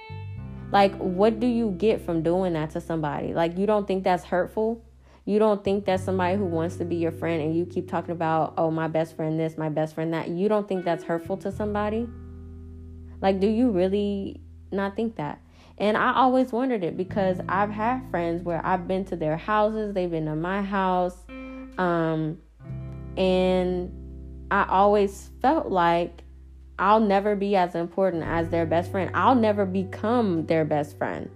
Like, 0.72 0.96
what 0.96 1.40
do 1.40 1.48
you 1.48 1.72
get 1.72 2.02
from 2.02 2.24
doing 2.24 2.54
that 2.54 2.72
to 2.72 2.82
somebody? 2.82 3.34
Like, 3.34 3.58
you 3.58 3.66
don't 3.66 3.86
think 3.86 4.04
that's 4.04 4.24
hurtful? 4.24 4.82
You 5.26 5.38
don't 5.38 5.64
think 5.64 5.86
that 5.86 6.00
somebody 6.00 6.38
who 6.38 6.46
wants 6.46 6.78
to 6.78 6.86
be 6.86 6.96
your 6.96 7.12
friend 7.12 7.42
and 7.42 7.56
you 7.56 7.66
keep 7.66 7.90
talking 7.90 8.12
about, 8.12 8.54
oh, 8.58 8.72
my 8.72 8.88
best 8.88 9.16
friend 9.16 9.40
this, 9.40 9.58
my 9.58 9.70
best 9.70 9.96
friend 9.96 10.14
that, 10.14 10.30
you 10.30 10.48
don't 10.48 10.68
think 10.68 10.86
that's 10.86 11.04
hurtful 11.04 11.38
to 11.38 11.52
somebody? 11.52 12.08
Like, 13.22 13.40
do 13.40 13.48
you 13.48 13.70
really 13.70 14.40
not 14.72 14.96
think 14.96 15.18
that? 15.18 15.42
And 15.78 15.98
I 15.98 16.14
always 16.14 16.52
wondered 16.52 16.84
it 16.84 16.96
because 16.96 17.40
I've 17.50 17.70
had 17.70 18.10
friends 18.10 18.44
where 18.44 18.66
I've 18.66 18.88
been 18.88 19.04
to 19.06 19.16
their 19.16 19.36
houses, 19.36 19.94
they've 19.94 20.10
been 20.10 20.26
to 20.26 20.36
my 20.36 20.62
house, 20.62 21.18
um, 21.78 22.38
and 23.18 23.92
I 24.52 24.66
always 24.70 25.32
felt 25.42 25.68
like 25.68 26.24
I'll 26.80 27.00
never 27.00 27.36
be 27.36 27.56
as 27.56 27.76
important 27.76 28.24
as 28.24 28.50
their 28.50 28.66
best 28.66 28.92
friend. 28.92 29.12
I'll 29.14 29.36
never 29.36 29.66
become 29.66 30.46
their 30.46 30.66
best 30.66 30.98
friend 30.98 31.30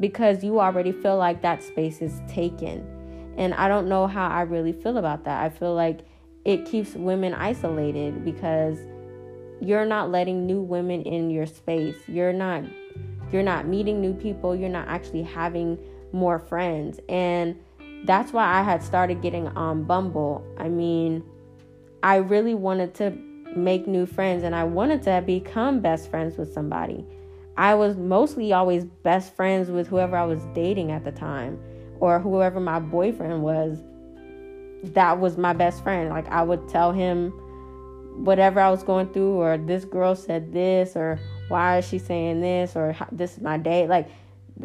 because 0.00 0.44
you 0.44 0.60
already 0.60 0.92
feel 0.92 1.16
like 1.16 1.42
that 1.42 1.62
space 1.62 2.02
is 2.02 2.20
taken. 2.28 2.86
And 3.36 3.54
I 3.54 3.68
don't 3.68 3.88
know 3.88 4.06
how 4.06 4.28
I 4.28 4.42
really 4.42 4.72
feel 4.72 4.96
about 4.96 5.24
that. 5.24 5.42
I 5.42 5.50
feel 5.50 5.74
like 5.74 6.00
it 6.44 6.64
keeps 6.64 6.94
women 6.94 7.34
isolated 7.34 8.24
because 8.24 8.78
you're 9.60 9.84
not 9.86 10.10
letting 10.10 10.46
new 10.46 10.60
women 10.60 11.02
in 11.02 11.30
your 11.30 11.46
space. 11.46 11.96
You're 12.08 12.32
not 12.32 12.64
you're 13.32 13.42
not 13.42 13.66
meeting 13.66 14.00
new 14.00 14.14
people. 14.14 14.54
You're 14.54 14.68
not 14.68 14.88
actually 14.88 15.22
having 15.22 15.78
more 16.12 16.38
friends. 16.38 17.00
And 17.08 17.56
that's 18.04 18.32
why 18.32 18.46
I 18.46 18.62
had 18.62 18.82
started 18.82 19.22
getting 19.22 19.48
on 19.48 19.84
Bumble. 19.84 20.44
I 20.58 20.68
mean, 20.68 21.24
I 22.02 22.16
really 22.16 22.54
wanted 22.54 22.94
to 22.94 23.10
make 23.56 23.86
new 23.86 24.06
friends 24.06 24.42
and 24.42 24.54
I 24.54 24.64
wanted 24.64 25.02
to 25.04 25.22
become 25.26 25.80
best 25.80 26.10
friends 26.10 26.36
with 26.36 26.52
somebody. 26.52 27.04
I 27.56 27.74
was 27.74 27.96
mostly 27.96 28.52
always 28.52 28.84
best 28.84 29.34
friends 29.34 29.70
with 29.70 29.88
whoever 29.88 30.16
I 30.16 30.24
was 30.24 30.40
dating 30.54 30.92
at 30.92 31.04
the 31.04 31.12
time 31.12 31.58
or 32.00 32.20
whoever 32.20 32.60
my 32.60 32.78
boyfriend 32.78 33.42
was. 33.42 33.82
That 34.92 35.18
was 35.18 35.38
my 35.38 35.54
best 35.54 35.82
friend. 35.82 36.10
Like 36.10 36.28
I 36.28 36.42
would 36.42 36.68
tell 36.68 36.92
him 36.92 37.32
whatever 38.16 38.60
I 38.60 38.70
was 38.70 38.82
going 38.82 39.12
through, 39.12 39.34
or 39.34 39.58
this 39.58 39.84
girl 39.84 40.14
said 40.14 40.52
this, 40.52 40.96
or 40.96 41.18
why 41.48 41.78
is 41.78 41.88
she 41.88 41.98
saying 41.98 42.40
this, 42.40 42.76
or 42.76 42.96
this 43.12 43.36
is 43.36 43.42
my 43.42 43.58
date. 43.58 43.88
Like 43.88 44.08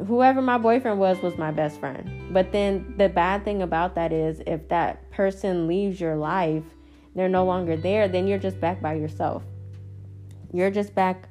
whoever 0.07 0.41
my 0.41 0.57
boyfriend 0.57 0.99
was 0.99 1.21
was 1.21 1.37
my 1.37 1.51
best 1.51 1.79
friend. 1.79 2.33
But 2.33 2.51
then 2.51 2.93
the 2.97 3.09
bad 3.09 3.43
thing 3.43 3.61
about 3.61 3.95
that 3.95 4.13
is 4.13 4.41
if 4.47 4.67
that 4.69 5.09
person 5.11 5.67
leaves 5.67 5.99
your 5.99 6.15
life, 6.15 6.63
they're 7.15 7.29
no 7.29 7.45
longer 7.45 7.75
there, 7.75 8.07
then 8.07 8.27
you're 8.27 8.39
just 8.39 8.59
back 8.59 8.81
by 8.81 8.93
yourself. 8.93 9.43
You're 10.53 10.71
just 10.71 10.95
back 10.95 11.27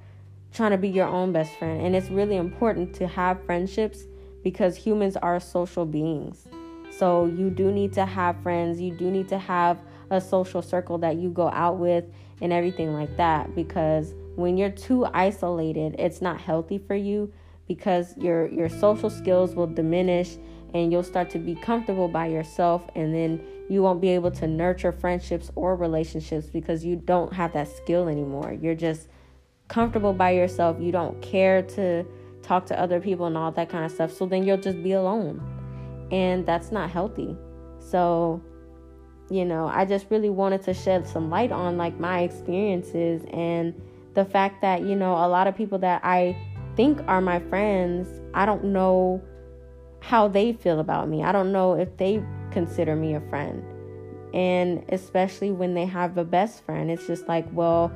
trying 0.52 0.72
to 0.72 0.78
be 0.78 0.88
your 0.88 1.06
own 1.06 1.32
best 1.32 1.56
friend. 1.58 1.80
And 1.80 1.96
it's 1.96 2.10
really 2.10 2.36
important 2.36 2.94
to 2.96 3.06
have 3.06 3.42
friendships 3.44 4.04
because 4.42 4.76
humans 4.76 5.16
are 5.16 5.40
social 5.40 5.86
beings. 5.86 6.46
So 6.90 7.26
you 7.26 7.50
do 7.50 7.70
need 7.70 7.92
to 7.94 8.04
have 8.04 8.42
friends, 8.42 8.80
you 8.80 8.94
do 8.94 9.10
need 9.10 9.28
to 9.28 9.38
have 9.38 9.78
a 10.10 10.20
social 10.20 10.62
circle 10.62 10.98
that 10.98 11.16
you 11.16 11.30
go 11.30 11.48
out 11.50 11.78
with 11.78 12.04
and 12.40 12.52
everything 12.52 12.92
like 12.92 13.16
that 13.16 13.54
because 13.54 14.14
when 14.36 14.56
you're 14.56 14.70
too 14.70 15.04
isolated, 15.06 15.96
it's 15.98 16.20
not 16.20 16.40
healthy 16.40 16.78
for 16.78 16.94
you 16.94 17.32
because 17.68 18.16
your 18.16 18.48
your 18.48 18.68
social 18.68 19.10
skills 19.10 19.54
will 19.54 19.66
diminish 19.66 20.36
and 20.74 20.92
you'll 20.92 21.02
start 21.02 21.30
to 21.30 21.38
be 21.38 21.54
comfortable 21.54 22.08
by 22.08 22.26
yourself 22.26 22.88
and 22.94 23.14
then 23.14 23.40
you 23.68 23.82
won't 23.82 24.00
be 24.00 24.08
able 24.08 24.30
to 24.30 24.46
nurture 24.46 24.92
friendships 24.92 25.50
or 25.54 25.76
relationships 25.76 26.46
because 26.46 26.84
you 26.84 26.96
don't 26.96 27.32
have 27.32 27.52
that 27.52 27.68
skill 27.68 28.08
anymore. 28.08 28.56
You're 28.60 28.74
just 28.74 29.08
comfortable 29.68 30.12
by 30.12 30.32
yourself. 30.32 30.80
You 30.80 30.90
don't 30.90 31.20
care 31.22 31.62
to 31.62 32.04
talk 32.42 32.66
to 32.66 32.80
other 32.80 33.00
people 33.00 33.26
and 33.26 33.36
all 33.36 33.52
that 33.52 33.68
kind 33.68 33.84
of 33.84 33.92
stuff. 33.92 34.12
So 34.12 34.26
then 34.26 34.44
you'll 34.44 34.56
just 34.56 34.82
be 34.82 34.92
alone. 34.92 35.40
And 36.10 36.44
that's 36.44 36.72
not 36.72 36.90
healthy. 36.90 37.36
So, 37.78 38.42
you 39.30 39.44
know, 39.44 39.68
I 39.72 39.84
just 39.84 40.06
really 40.10 40.28
wanted 40.28 40.62
to 40.62 40.74
shed 40.74 41.06
some 41.06 41.30
light 41.30 41.52
on 41.52 41.76
like 41.76 41.98
my 42.00 42.20
experiences 42.20 43.22
and 43.32 43.80
the 44.14 44.24
fact 44.24 44.60
that, 44.62 44.82
you 44.82 44.96
know, 44.96 45.12
a 45.12 45.28
lot 45.28 45.46
of 45.46 45.56
people 45.56 45.78
that 45.78 46.00
I 46.04 46.36
think 46.76 47.00
are 47.06 47.20
my 47.20 47.38
friends, 47.38 48.08
I 48.34 48.44
don't 48.44 48.64
know 48.64 49.22
how 50.00 50.26
they 50.26 50.52
feel 50.52 50.80
about 50.80 51.08
me. 51.08 51.22
I 51.22 51.30
don't 51.30 51.52
know 51.52 51.74
if 51.74 51.96
they 51.96 52.22
consider 52.50 52.96
me 52.96 53.14
a 53.14 53.20
friend. 53.30 53.62
And 54.34 54.84
especially 54.88 55.52
when 55.52 55.74
they 55.74 55.86
have 55.86 56.18
a 56.18 56.24
best 56.24 56.64
friend, 56.64 56.90
it's 56.90 57.06
just 57.06 57.28
like, 57.28 57.46
well, 57.52 57.92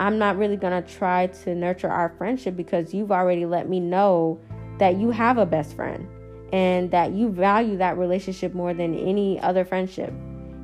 I'm 0.00 0.18
not 0.18 0.36
really 0.36 0.56
going 0.56 0.82
to 0.82 0.94
try 0.94 1.28
to 1.28 1.54
nurture 1.54 1.90
our 1.90 2.08
friendship 2.18 2.56
because 2.56 2.92
you've 2.92 3.12
already 3.12 3.46
let 3.46 3.68
me 3.68 3.78
know 3.78 4.40
that 4.78 4.96
you 4.96 5.10
have 5.10 5.38
a 5.38 5.46
best 5.46 5.76
friend 5.76 6.08
and 6.52 6.90
that 6.90 7.12
you 7.12 7.28
value 7.28 7.76
that 7.76 7.98
relationship 7.98 8.54
more 8.54 8.74
than 8.74 8.94
any 8.96 9.38
other 9.40 9.64
friendship. 9.64 10.12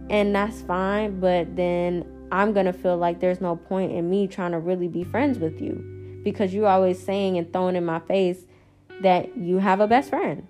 And 0.08 0.34
that's 0.34 0.62
fine, 0.62 1.20
but 1.20 1.56
then 1.56 2.04
I'm 2.30 2.52
to 2.54 2.72
feel 2.72 2.96
like 2.96 3.20
there's 3.20 3.40
no 3.40 3.56
point 3.56 3.92
in 3.92 4.08
me 4.08 4.26
trying 4.26 4.52
to 4.52 4.58
really 4.58 4.88
be 4.88 5.04
friends 5.04 5.38
with 5.38 5.60
you 5.60 6.20
because 6.22 6.52
you're 6.54 6.68
always 6.68 7.02
saying 7.02 7.38
and 7.38 7.52
throwing 7.52 7.76
in 7.76 7.84
my 7.84 8.00
face 8.00 8.44
that 9.02 9.36
you 9.36 9.58
have 9.58 9.80
a 9.80 9.86
best 9.86 10.10
friend. 10.10 10.46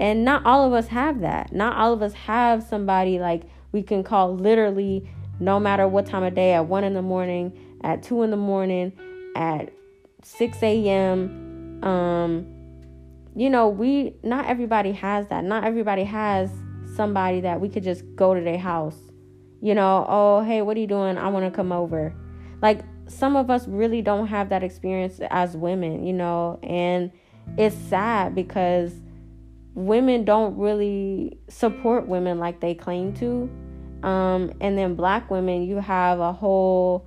And 0.00 0.24
not 0.24 0.44
all 0.46 0.66
of 0.66 0.72
us 0.72 0.88
have 0.88 1.20
that. 1.20 1.52
Not 1.52 1.76
all 1.76 1.92
of 1.92 2.02
us 2.02 2.12
have 2.14 2.62
somebody 2.62 3.18
like 3.18 3.42
we 3.72 3.82
can 3.82 4.02
call 4.02 4.34
literally 4.36 5.08
no 5.38 5.60
matter 5.60 5.86
what 5.86 6.06
time 6.06 6.22
of 6.22 6.34
day 6.34 6.52
at 6.54 6.66
one 6.66 6.84
in 6.84 6.94
the 6.94 7.02
morning 7.02 7.56
at 7.82 8.02
2 8.02 8.22
in 8.22 8.30
the 8.30 8.36
morning, 8.36 8.92
at 9.34 9.72
6 10.22 10.62
a.m. 10.62 11.82
Um, 11.82 12.46
you 13.34 13.50
know, 13.50 13.68
we, 13.68 14.14
not 14.22 14.46
everybody 14.46 14.92
has 14.92 15.26
that. 15.28 15.44
Not 15.44 15.64
everybody 15.64 16.04
has 16.04 16.50
somebody 16.96 17.40
that 17.40 17.60
we 17.60 17.68
could 17.68 17.82
just 17.82 18.04
go 18.16 18.34
to 18.34 18.40
their 18.40 18.58
house. 18.58 18.98
You 19.60 19.74
know, 19.74 20.04
oh, 20.08 20.42
hey, 20.42 20.62
what 20.62 20.76
are 20.76 20.80
you 20.80 20.86
doing? 20.86 21.18
I 21.18 21.28
want 21.28 21.44
to 21.44 21.50
come 21.50 21.72
over. 21.72 22.14
Like, 22.60 22.80
some 23.08 23.36
of 23.36 23.50
us 23.50 23.68
really 23.68 24.02
don't 24.02 24.26
have 24.26 24.48
that 24.48 24.62
experience 24.62 25.20
as 25.30 25.56
women, 25.56 26.04
you 26.04 26.12
know, 26.12 26.58
and 26.62 27.10
it's 27.56 27.76
sad 27.76 28.34
because 28.34 28.92
women 29.74 30.24
don't 30.24 30.56
really 30.56 31.38
support 31.48 32.06
women 32.08 32.38
like 32.38 32.60
they 32.60 32.74
claim 32.74 33.12
to. 33.14 33.50
Um, 34.02 34.52
and 34.60 34.76
then 34.76 34.94
black 34.94 35.30
women, 35.30 35.62
you 35.62 35.76
have 35.76 36.20
a 36.20 36.32
whole 36.32 37.06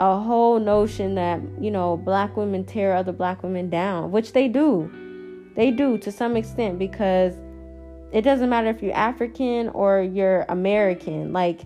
a 0.00 0.18
whole 0.18 0.58
notion 0.58 1.14
that 1.14 1.40
you 1.60 1.70
know 1.70 1.96
black 1.96 2.36
women 2.36 2.64
tear 2.64 2.96
other 2.96 3.12
black 3.12 3.40
women 3.44 3.70
down 3.70 4.10
which 4.10 4.32
they 4.32 4.48
do 4.48 4.90
they 5.54 5.70
do 5.70 5.96
to 5.96 6.10
some 6.10 6.36
extent 6.36 6.76
because 6.76 7.34
it 8.12 8.22
doesn't 8.22 8.50
matter 8.50 8.68
if 8.68 8.82
you're 8.82 8.94
african 8.94 9.68
or 9.70 10.02
you're 10.02 10.44
american 10.48 11.32
like 11.32 11.62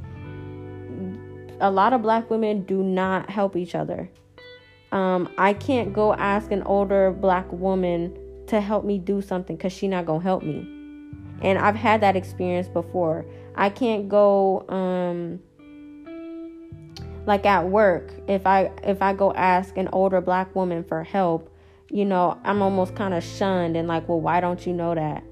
a 1.61 1.71
lot 1.71 1.93
of 1.93 2.03
black 2.03 2.29
women 2.31 2.63
do 2.65 2.83
not 2.83 3.31
help 3.31 3.57
each 3.57 3.75
other. 3.75 4.11
Um, 4.93 5.33
i 5.37 5.53
can't 5.53 5.93
go 5.93 6.15
ask 6.15 6.53
an 6.53 6.63
older 6.63 7.11
black 7.11 7.51
woman 7.51 8.17
to 8.47 8.61
help 8.61 8.85
me 8.85 8.99
do 8.99 9.21
something 9.21 9.57
because 9.57 9.73
she's 9.73 9.91
not 9.91 10.07
gonna 10.07 10.23
help 10.23 10.43
me. 10.43 10.61
And 11.43 11.59
i've 11.59 11.75
had 11.75 12.01
that 12.03 12.17
experience 12.17 12.69
before. 12.69 13.25
I 13.57 13.71
can't 13.71 14.09
go 14.09 14.67
um, 14.69 15.41
like 17.27 17.45
at 17.45 17.69
work 17.69 18.13
if 18.29 18.47
i 18.47 18.71
if 18.85 19.03
i 19.03 19.13
go 19.13 19.33
ask 19.35 19.77
an 19.77 19.89
older 19.93 20.21
black 20.21 20.55
woman 20.55 20.85
for 20.85 21.03
help 21.03 21.53
you 21.91 22.05
know 22.05 22.39
i'm 22.45 22.63
almost 22.63 22.95
kind 22.95 23.13
of 23.13 23.23
shunned 23.23 23.77
and 23.77 23.89
like 23.89 24.09
well 24.09 24.21
why 24.21 24.41
don't 24.41 24.67
you 24.67 24.73
know 24.73 24.95
that 24.95 25.25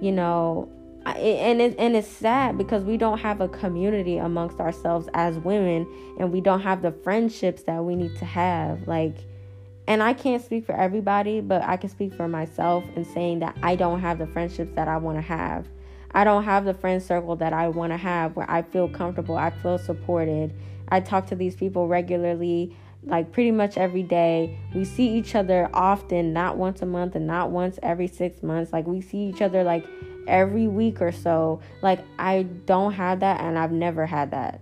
you 0.00 0.12
know 0.12 0.68
and 1.06 1.60
it, 1.60 1.74
and 1.78 1.96
it's 1.96 2.08
sad 2.08 2.58
because 2.58 2.84
we 2.84 2.96
don't 2.96 3.18
have 3.18 3.40
a 3.40 3.48
community 3.48 4.18
amongst 4.18 4.60
ourselves 4.60 5.08
as 5.14 5.38
women 5.38 5.86
and 6.18 6.32
we 6.32 6.40
don't 6.40 6.60
have 6.60 6.82
the 6.82 6.92
friendships 6.92 7.62
that 7.62 7.82
we 7.84 7.96
need 7.96 8.14
to 8.16 8.24
have 8.24 8.86
like 8.86 9.16
and 9.86 10.02
I 10.02 10.12
can't 10.12 10.44
speak 10.44 10.66
for 10.66 10.74
everybody 10.74 11.40
but 11.40 11.62
I 11.62 11.76
can 11.76 11.90
speak 11.90 12.14
for 12.14 12.28
myself 12.28 12.84
in 12.96 13.04
saying 13.04 13.40
that 13.40 13.56
I 13.62 13.76
don't 13.76 14.00
have 14.00 14.18
the 14.18 14.26
friendships 14.26 14.72
that 14.76 14.88
I 14.88 14.98
want 14.98 15.18
to 15.18 15.22
have. 15.22 15.66
I 16.12 16.24
don't 16.24 16.44
have 16.44 16.64
the 16.64 16.74
friend 16.74 17.02
circle 17.02 17.36
that 17.36 17.52
I 17.52 17.68
want 17.68 17.92
to 17.92 17.96
have 17.96 18.36
where 18.36 18.50
I 18.50 18.62
feel 18.62 18.88
comfortable 18.88 19.36
I 19.36 19.50
feel 19.50 19.78
supported. 19.78 20.52
I 20.88 21.00
talk 21.00 21.26
to 21.28 21.36
these 21.36 21.54
people 21.54 21.88
regularly, 21.88 22.76
like 23.04 23.32
pretty 23.32 23.50
much 23.50 23.76
every 23.76 24.02
day. 24.02 24.58
We 24.74 24.84
see 24.84 25.08
each 25.08 25.34
other 25.34 25.70
often, 25.72 26.32
not 26.32 26.56
once 26.56 26.82
a 26.82 26.86
month 26.86 27.14
and 27.14 27.26
not 27.26 27.50
once 27.50 27.78
every 27.82 28.06
six 28.06 28.42
months. 28.42 28.72
Like 28.72 28.86
we 28.86 29.00
see 29.00 29.18
each 29.18 29.42
other 29.42 29.64
like 29.64 29.86
every 30.28 30.68
week 30.68 31.00
or 31.00 31.12
so. 31.12 31.60
Like 31.82 32.04
I 32.18 32.42
don't 32.42 32.92
have 32.92 33.20
that 33.20 33.40
and 33.40 33.58
I've 33.58 33.72
never 33.72 34.06
had 34.06 34.30
that. 34.32 34.60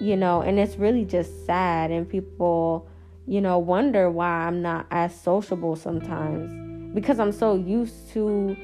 You 0.00 0.16
know, 0.16 0.42
and 0.42 0.58
it's 0.58 0.76
really 0.76 1.04
just 1.04 1.46
sad 1.46 1.90
and 1.90 2.08
people, 2.08 2.88
you 3.26 3.40
know, 3.40 3.58
wonder 3.58 4.10
why 4.10 4.28
I'm 4.46 4.62
not 4.62 4.86
as 4.90 5.18
sociable 5.18 5.74
sometimes 5.74 6.94
because 6.94 7.18
I'm 7.18 7.32
so 7.32 7.56
used 7.56 8.10
to 8.12 8.56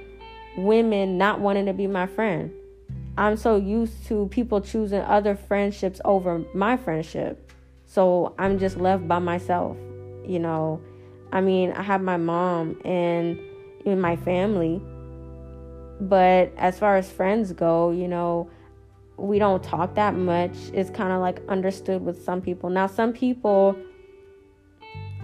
women 0.57 1.19
not 1.19 1.41
wanting 1.41 1.67
to 1.67 1.73
be 1.73 1.87
my 1.87 2.07
friend. 2.07 2.53
I'm 3.17 3.37
so 3.37 3.57
used 3.57 4.07
to 4.07 4.29
people 4.29 4.61
choosing 4.61 5.01
other 5.01 5.35
friendships 5.37 6.01
over 6.05 6.45
my 6.53 6.77
friendship. 6.77 7.53
So 7.95 8.35
I'm 8.41 8.59
just 8.59 8.77
left 8.77 9.07
by 9.07 9.21
myself, 9.21 9.77
you 10.27 10.41
know. 10.41 10.81
I 11.33 11.41
mean, 11.41 11.71
I 11.71 11.83
have 11.83 12.03
my 12.03 12.17
mom 12.17 12.77
and 12.85 13.39
in 13.85 14.01
my 14.01 14.17
family, 14.17 14.83
but 16.01 16.53
as 16.57 16.77
far 16.77 16.97
as 16.97 17.09
friends 17.09 17.53
go, 17.53 17.93
you 17.93 18.09
know, 18.09 18.51
we 19.17 19.39
don't 19.39 19.63
talk 19.63 19.95
that 19.95 20.17
much. 20.17 20.57
It's 20.73 20.91
kind 20.91 21.13
of 21.13 21.21
like 21.21 21.41
understood 21.49 22.05
with 22.05 22.25
some 22.25 22.41
people. 22.41 22.69
Now, 22.69 22.89
some 22.89 23.13
people 23.13 23.77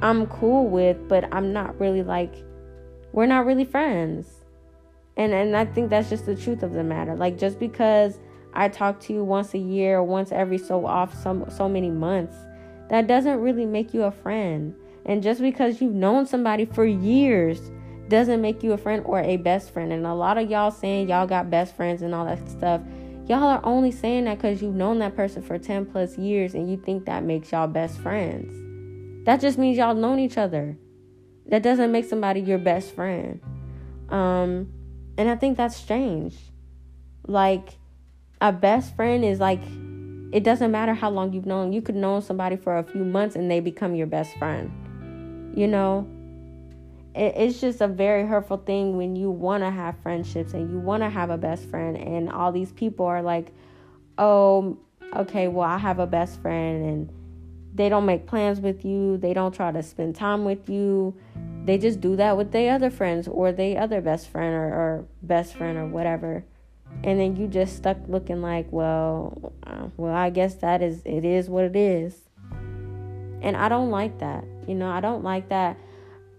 I'm 0.00 0.28
cool 0.28 0.68
with, 0.68 1.08
but 1.08 1.24
I'm 1.34 1.52
not 1.52 1.78
really 1.80 2.04
like, 2.04 2.32
we're 3.12 3.26
not 3.26 3.46
really 3.46 3.64
friends. 3.64 4.28
And, 5.16 5.32
and 5.32 5.56
I 5.56 5.64
think 5.64 5.90
that's 5.90 6.08
just 6.08 6.24
the 6.24 6.36
truth 6.36 6.62
of 6.62 6.72
the 6.72 6.84
matter. 6.84 7.16
Like, 7.16 7.36
just 7.36 7.58
because 7.58 8.20
I 8.54 8.68
talk 8.68 9.00
to 9.00 9.12
you 9.12 9.24
once 9.24 9.54
a 9.54 9.58
year 9.58 10.04
once 10.04 10.30
every 10.30 10.58
so 10.58 10.86
off, 10.86 11.20
some, 11.20 11.50
so 11.50 11.68
many 11.68 11.90
months, 11.90 12.36
that 12.90 13.06
doesn't 13.06 13.40
really 13.40 13.64
make 13.64 13.94
you 13.94 14.02
a 14.02 14.10
friend. 14.10 14.74
And 15.06 15.22
just 15.22 15.40
because 15.40 15.80
you've 15.80 15.94
known 15.94 16.26
somebody 16.26 16.66
for 16.66 16.84
years 16.84 17.70
doesn't 18.08 18.42
make 18.42 18.62
you 18.62 18.72
a 18.72 18.76
friend 18.76 19.02
or 19.06 19.20
a 19.20 19.36
best 19.36 19.72
friend. 19.72 19.92
And 19.92 20.04
a 20.04 20.14
lot 20.14 20.36
of 20.36 20.50
y'all 20.50 20.72
saying 20.72 21.08
y'all 21.08 21.26
got 21.26 21.48
best 21.48 21.76
friends 21.76 22.02
and 22.02 22.14
all 22.14 22.26
that 22.26 22.46
stuff, 22.48 22.82
y'all 23.26 23.44
are 23.44 23.64
only 23.64 23.92
saying 23.92 24.24
that 24.24 24.38
because 24.38 24.60
you've 24.60 24.74
known 24.74 24.98
that 24.98 25.14
person 25.14 25.40
for 25.40 25.56
10 25.56 25.86
plus 25.86 26.18
years 26.18 26.54
and 26.54 26.68
you 26.68 26.76
think 26.76 27.06
that 27.06 27.22
makes 27.22 27.52
y'all 27.52 27.68
best 27.68 27.98
friends. 27.98 28.52
That 29.24 29.40
just 29.40 29.56
means 29.56 29.78
y'all 29.78 29.94
known 29.94 30.18
each 30.18 30.36
other. 30.36 30.76
That 31.46 31.62
doesn't 31.62 31.92
make 31.92 32.04
somebody 32.04 32.40
your 32.40 32.58
best 32.58 32.94
friend. 32.94 33.40
Um, 34.08 34.72
and 35.16 35.28
I 35.30 35.36
think 35.36 35.56
that's 35.56 35.76
strange. 35.76 36.36
Like, 37.26 37.78
a 38.40 38.52
best 38.52 38.96
friend 38.96 39.24
is 39.24 39.38
like, 39.38 39.62
it 40.32 40.44
doesn't 40.44 40.70
matter 40.70 40.94
how 40.94 41.10
long 41.10 41.32
you've 41.32 41.46
known. 41.46 41.72
You 41.72 41.82
could 41.82 41.96
know 41.96 42.20
somebody 42.20 42.56
for 42.56 42.78
a 42.78 42.84
few 42.84 43.04
months 43.04 43.36
and 43.36 43.50
they 43.50 43.60
become 43.60 43.94
your 43.94 44.06
best 44.06 44.36
friend. 44.36 44.70
You 45.56 45.66
know, 45.66 46.06
it's 47.14 47.60
just 47.60 47.80
a 47.80 47.88
very 47.88 48.26
hurtful 48.26 48.58
thing 48.58 48.96
when 48.96 49.16
you 49.16 49.30
want 49.30 49.62
to 49.64 49.70
have 49.70 49.96
friendships 50.02 50.52
and 50.52 50.70
you 50.70 50.78
want 50.78 51.02
to 51.02 51.10
have 51.10 51.30
a 51.30 51.36
best 51.36 51.68
friend 51.68 51.96
and 51.96 52.30
all 52.30 52.52
these 52.52 52.72
people 52.72 53.04
are 53.04 53.22
like 53.22 53.52
oh 54.18 54.78
okay 55.16 55.48
well 55.48 55.68
i 55.68 55.76
have 55.76 55.98
a 55.98 56.06
best 56.06 56.40
friend 56.40 56.84
and 56.84 57.12
they 57.74 57.88
don't 57.88 58.06
make 58.06 58.26
plans 58.26 58.60
with 58.60 58.84
you 58.84 59.16
they 59.16 59.34
don't 59.34 59.54
try 59.54 59.72
to 59.72 59.82
spend 59.82 60.14
time 60.14 60.44
with 60.44 60.68
you 60.68 61.14
they 61.64 61.78
just 61.78 62.00
do 62.00 62.14
that 62.14 62.36
with 62.36 62.52
their 62.52 62.74
other 62.74 62.90
friends 62.90 63.26
or 63.26 63.50
their 63.50 63.80
other 63.80 64.00
best 64.00 64.28
friend 64.28 64.54
or, 64.54 64.68
or 64.68 65.04
best 65.22 65.54
friend 65.54 65.76
or 65.76 65.86
whatever 65.86 66.44
and 67.02 67.18
then 67.18 67.36
you 67.36 67.46
just 67.46 67.76
stuck 67.76 67.96
looking 68.08 68.42
like 68.42 68.66
well 68.70 69.52
uh, 69.66 69.86
well 69.96 70.14
i 70.14 70.30
guess 70.30 70.54
that 70.56 70.82
is 70.82 71.02
it 71.04 71.24
is 71.24 71.48
what 71.48 71.64
it 71.64 71.76
is 71.76 72.14
and 73.42 73.56
i 73.56 73.68
don't 73.68 73.90
like 73.90 74.18
that 74.18 74.44
you 74.66 74.74
know 74.74 74.90
i 74.90 75.00
don't 75.00 75.24
like 75.24 75.48
that 75.48 75.76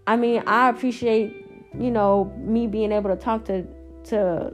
I 0.06 0.16
mean, 0.16 0.42
I 0.46 0.68
appreciate, 0.68 1.46
you 1.78 1.90
know, 1.90 2.32
me 2.38 2.66
being 2.66 2.92
able 2.92 3.10
to 3.10 3.16
talk 3.16 3.44
to 3.46 3.64
to 4.04 4.52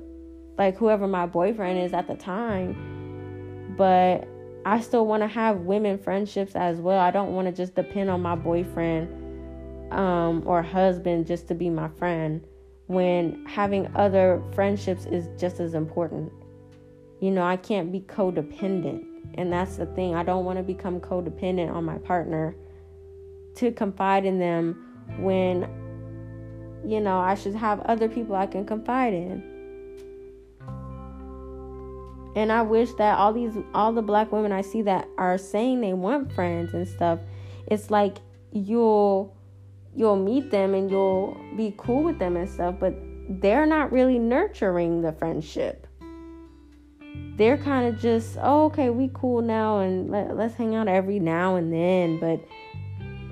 like 0.59 0.77
whoever 0.77 1.07
my 1.07 1.27
boyfriend 1.27 1.79
is 1.79 1.93
at 1.93 2.07
the 2.07 2.17
time. 2.17 3.75
But 3.77 4.29
I 4.67 4.81
still 4.81 5.07
want 5.07 5.23
to 5.23 5.29
have 5.29 5.61
women 5.61 5.99
friendships 5.99 6.55
as 6.55 6.81
well. 6.81 6.99
I 6.99 7.11
don't 7.11 7.35
want 7.35 7.47
to 7.47 7.53
just 7.53 7.75
depend 7.75 8.11
on 8.11 8.21
my 8.21 8.35
boyfriend 8.35 9.09
um, 9.93 10.43
or 10.45 10.63
husband 10.63 11.27
just 11.27 11.49
to 11.49 11.55
be 11.55 11.71
my 11.71 11.89
friend 11.89 12.45
when 12.89 13.45
having 13.47 13.87
other 13.95 14.43
friendships 14.55 15.07
is 15.07 15.29
just 15.41 15.61
as 15.61 15.75
important. 15.75 16.33
You 17.21 17.31
know, 17.31 17.43
I 17.43 17.57
can't 17.57 17.93
be 17.93 18.01
codependent. 18.01 19.05
And 19.35 19.53
that's 19.53 19.77
the 19.77 19.87
thing. 19.87 20.15
I 20.15 20.23
don't 20.23 20.45
want 20.45 20.59
to 20.59 20.63
become 20.63 21.01
codependent 21.01 21.73
on 21.73 21.85
my 21.85 21.99
partner 21.99 22.57
to 23.57 23.71
confide 23.73 24.25
in 24.25 24.39
them 24.39 24.85
when 25.19 25.69
you 26.87 27.01
know 27.01 27.19
I 27.19 27.35
should 27.35 27.55
have 27.55 27.81
other 27.81 28.09
people 28.09 28.35
I 28.35 28.47
can 28.47 28.65
confide 28.65 29.13
in. 29.13 29.43
And 32.37 32.53
I 32.53 32.63
wish 32.63 32.93
that 32.95 33.19
all 33.19 33.33
these 33.33 33.53
all 33.75 33.93
the 33.93 34.03
black 34.03 34.33
women 34.33 34.53
I 34.53 34.63
see 34.63 34.83
that 34.83 35.09
are 35.19 35.37
saying 35.37 35.81
they 35.81 35.93
want 35.93 36.33
friends 36.33 36.73
and 36.73 36.87
stuff, 36.87 37.19
it's 37.67 37.91
like 37.91 38.19
you'll 38.53 39.37
you'll 39.95 40.17
meet 40.17 40.51
them 40.51 40.75
and 40.75 40.91
you'll 40.91 41.37
be 41.57 41.75
cool 41.77 42.03
with 42.03 42.19
them 42.19 42.37
and 42.37 42.49
stuff, 42.49 42.77
but 42.79 42.95
they're 43.29 43.67
not 43.67 43.93
really 43.93 44.19
nurturing 44.19 45.03
the 45.03 45.13
friendship. 45.13 45.87
They're 47.37 47.59
kind 47.59 47.87
of 47.87 48.01
just, 48.01 48.37
oh, 48.41 48.65
okay, 48.67 48.91
we 48.91 49.11
cool 49.13 49.43
now 49.43 49.79
and 49.79 50.11
let, 50.11 50.37
let's 50.37 50.55
hang 50.55 50.75
out 50.75 50.89
every 50.89 51.21
now 51.21 51.57
and 51.57 51.73
then, 51.73 52.19
but 52.19 52.41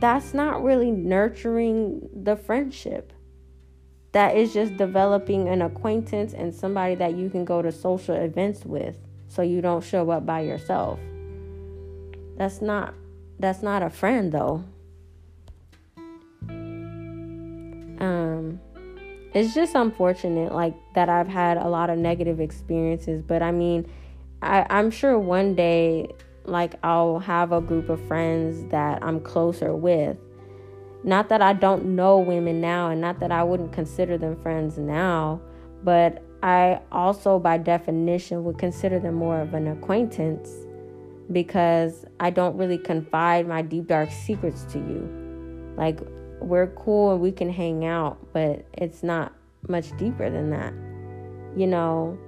that's 0.01 0.35
not 0.35 0.63
really 0.63 0.91
nurturing 0.91 2.09
the 2.15 2.37
friendship. 2.37 3.13
That 4.13 4.37
is 4.37 4.55
just 4.55 4.77
developing 4.77 5.49
an 5.49 5.63
acquaintance 5.63 6.33
and 6.33 6.55
somebody 6.55 6.95
that 6.97 7.17
you 7.17 7.29
can 7.29 7.45
go 7.45 7.63
to 7.63 7.73
social 7.73 8.15
events 8.15 8.65
with 8.65 8.97
so 9.29 9.43
you 9.43 9.61
don't 9.61 9.85
show 9.85 10.11
up 10.11 10.25
by 10.25 10.41
yourself. 10.41 10.99
That's 12.37 12.63
not 12.63 12.95
that's 13.39 13.63
not 13.63 13.83
a 13.83 13.91
friend 13.91 14.33
though. 14.33 14.65
Um 18.01 18.61
it's 19.35 19.55
just 19.55 19.75
unfortunate 19.75 20.55
like 20.55 20.75
that 20.95 21.09
I've 21.09 21.29
had 21.29 21.59
a 21.59 21.69
lot 21.69 21.91
of 21.91 21.99
negative 21.99 22.41
experiences, 22.41 23.23
but 23.23 23.43
I 23.43 23.51
mean 23.51 23.87
I, 24.43 24.67
I'm 24.71 24.91
sure 24.91 25.19
one 25.19 25.55
day 25.55 26.09
like 26.45 26.75
I'll 26.83 27.19
have 27.19 27.53
a 27.53 27.61
group 27.61 27.89
of 27.89 28.01
friends 28.07 28.71
that 28.71 29.03
I'm 29.03 29.21
closer 29.21 29.75
with. 29.75 30.17
Not 31.05 31.29
that 31.29 31.43
I 31.43 31.53
don't 31.53 31.97
know 31.97 32.19
women 32.19 32.61
now 32.61 32.91
and 32.91 33.01
not 33.01 33.21
that 33.21 33.31
I 33.31 33.43
wouldn't 33.43 33.73
consider 33.73 34.17
them 34.19 34.41
friends 34.43 34.79
now, 34.79 35.41
but 35.85 36.23
I 36.43 36.81
also 36.93 37.39
by 37.39 37.59
definition 37.59 38.45
would 38.45 38.59
consider 38.59 38.99
them 38.99 39.15
more 39.15 39.41
of 39.41 39.55
an 39.55 39.69
acquaintance 39.69 40.51
because 41.33 42.05
I 42.21 42.31
don't 42.31 42.57
really 42.57 42.79
confide 42.79 43.49
my 43.49 43.63
deep 43.63 43.89
dark 43.89 44.11
secrets 44.11 44.65
to 44.73 44.79
you. 44.79 45.75
Like 45.77 46.01
we're 46.47 46.69
cool 46.69 47.13
and 47.13 47.21
we 47.21 47.33
can 47.33 47.51
hang 47.51 47.85
out, 47.85 48.19
but 48.33 48.65
it's 48.73 49.03
not 49.03 49.33
much 49.69 49.97
deeper 49.99 50.31
than 50.31 50.51
that. 50.51 50.73
You 51.59 51.67
know, 51.67 52.19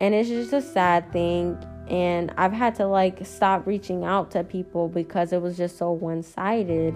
and 0.00 0.14
it's 0.14 0.28
just 0.28 0.52
a 0.52 0.62
sad 0.62 1.12
thing 1.12 1.58
and 1.88 2.32
I've 2.36 2.52
had 2.52 2.74
to 2.76 2.86
like 2.86 3.24
stop 3.24 3.66
reaching 3.66 4.04
out 4.04 4.30
to 4.32 4.44
people 4.44 4.88
because 4.88 5.32
it 5.32 5.40
was 5.40 5.56
just 5.56 5.78
so 5.78 5.90
one 5.90 6.22
sided. 6.22 6.94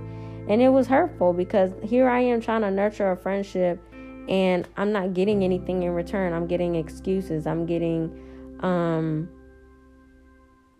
And 0.49 0.61
it 0.61 0.69
was 0.69 0.87
hurtful 0.87 1.33
because 1.33 1.71
here 1.83 2.09
I 2.09 2.21
am 2.21 2.41
trying 2.41 2.63
to 2.63 2.71
nurture 2.71 3.11
a 3.11 3.17
friendship 3.17 3.81
and 4.29 4.69
I'm 4.77 4.93
not 4.93 5.15
getting 5.15 5.45
anything 5.45 5.83
in 5.83 5.93
return. 5.93 6.33
I'm 6.33 6.47
getting 6.47 6.75
excuses. 6.75 7.47
I'm 7.47 7.65
getting, 7.65 8.13
um, 8.61 9.29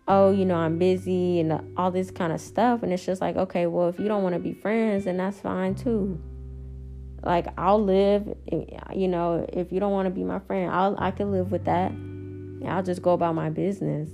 oh, 0.07 0.31
you 0.31 0.45
know, 0.45 0.55
I'm 0.55 0.77
busy 0.77 1.39
and 1.39 1.77
all 1.77 1.91
this 1.91 2.11
kind 2.11 2.33
of 2.33 2.41
stuff. 2.41 2.83
And 2.83 2.91
it's 2.91 3.05
just 3.05 3.21
like, 3.21 3.35
okay, 3.35 3.67
well, 3.67 3.89
if 3.89 3.99
you 3.99 4.07
don't 4.07 4.23
want 4.23 4.33
to 4.33 4.39
be 4.39 4.53
friends, 4.53 5.05
then 5.05 5.17
that's 5.17 5.39
fine 5.39 5.75
too. 5.75 6.21
Like 7.23 7.47
I'll 7.57 7.81
live, 7.81 8.35
you 8.93 9.07
know, 9.07 9.45
if 9.51 9.71
you 9.71 9.79
don't 9.79 9.93
want 9.93 10.07
to 10.07 10.09
be 10.09 10.23
my 10.23 10.39
friend, 10.39 10.69
I'll 10.71 10.95
I 10.99 11.11
can 11.11 11.31
live 11.31 11.51
with 11.51 11.65
that. 11.65 11.91
I'll 12.69 12.83
just 12.83 13.01
go 13.01 13.11
about 13.11 13.35
my 13.35 13.49
business. 13.49 14.09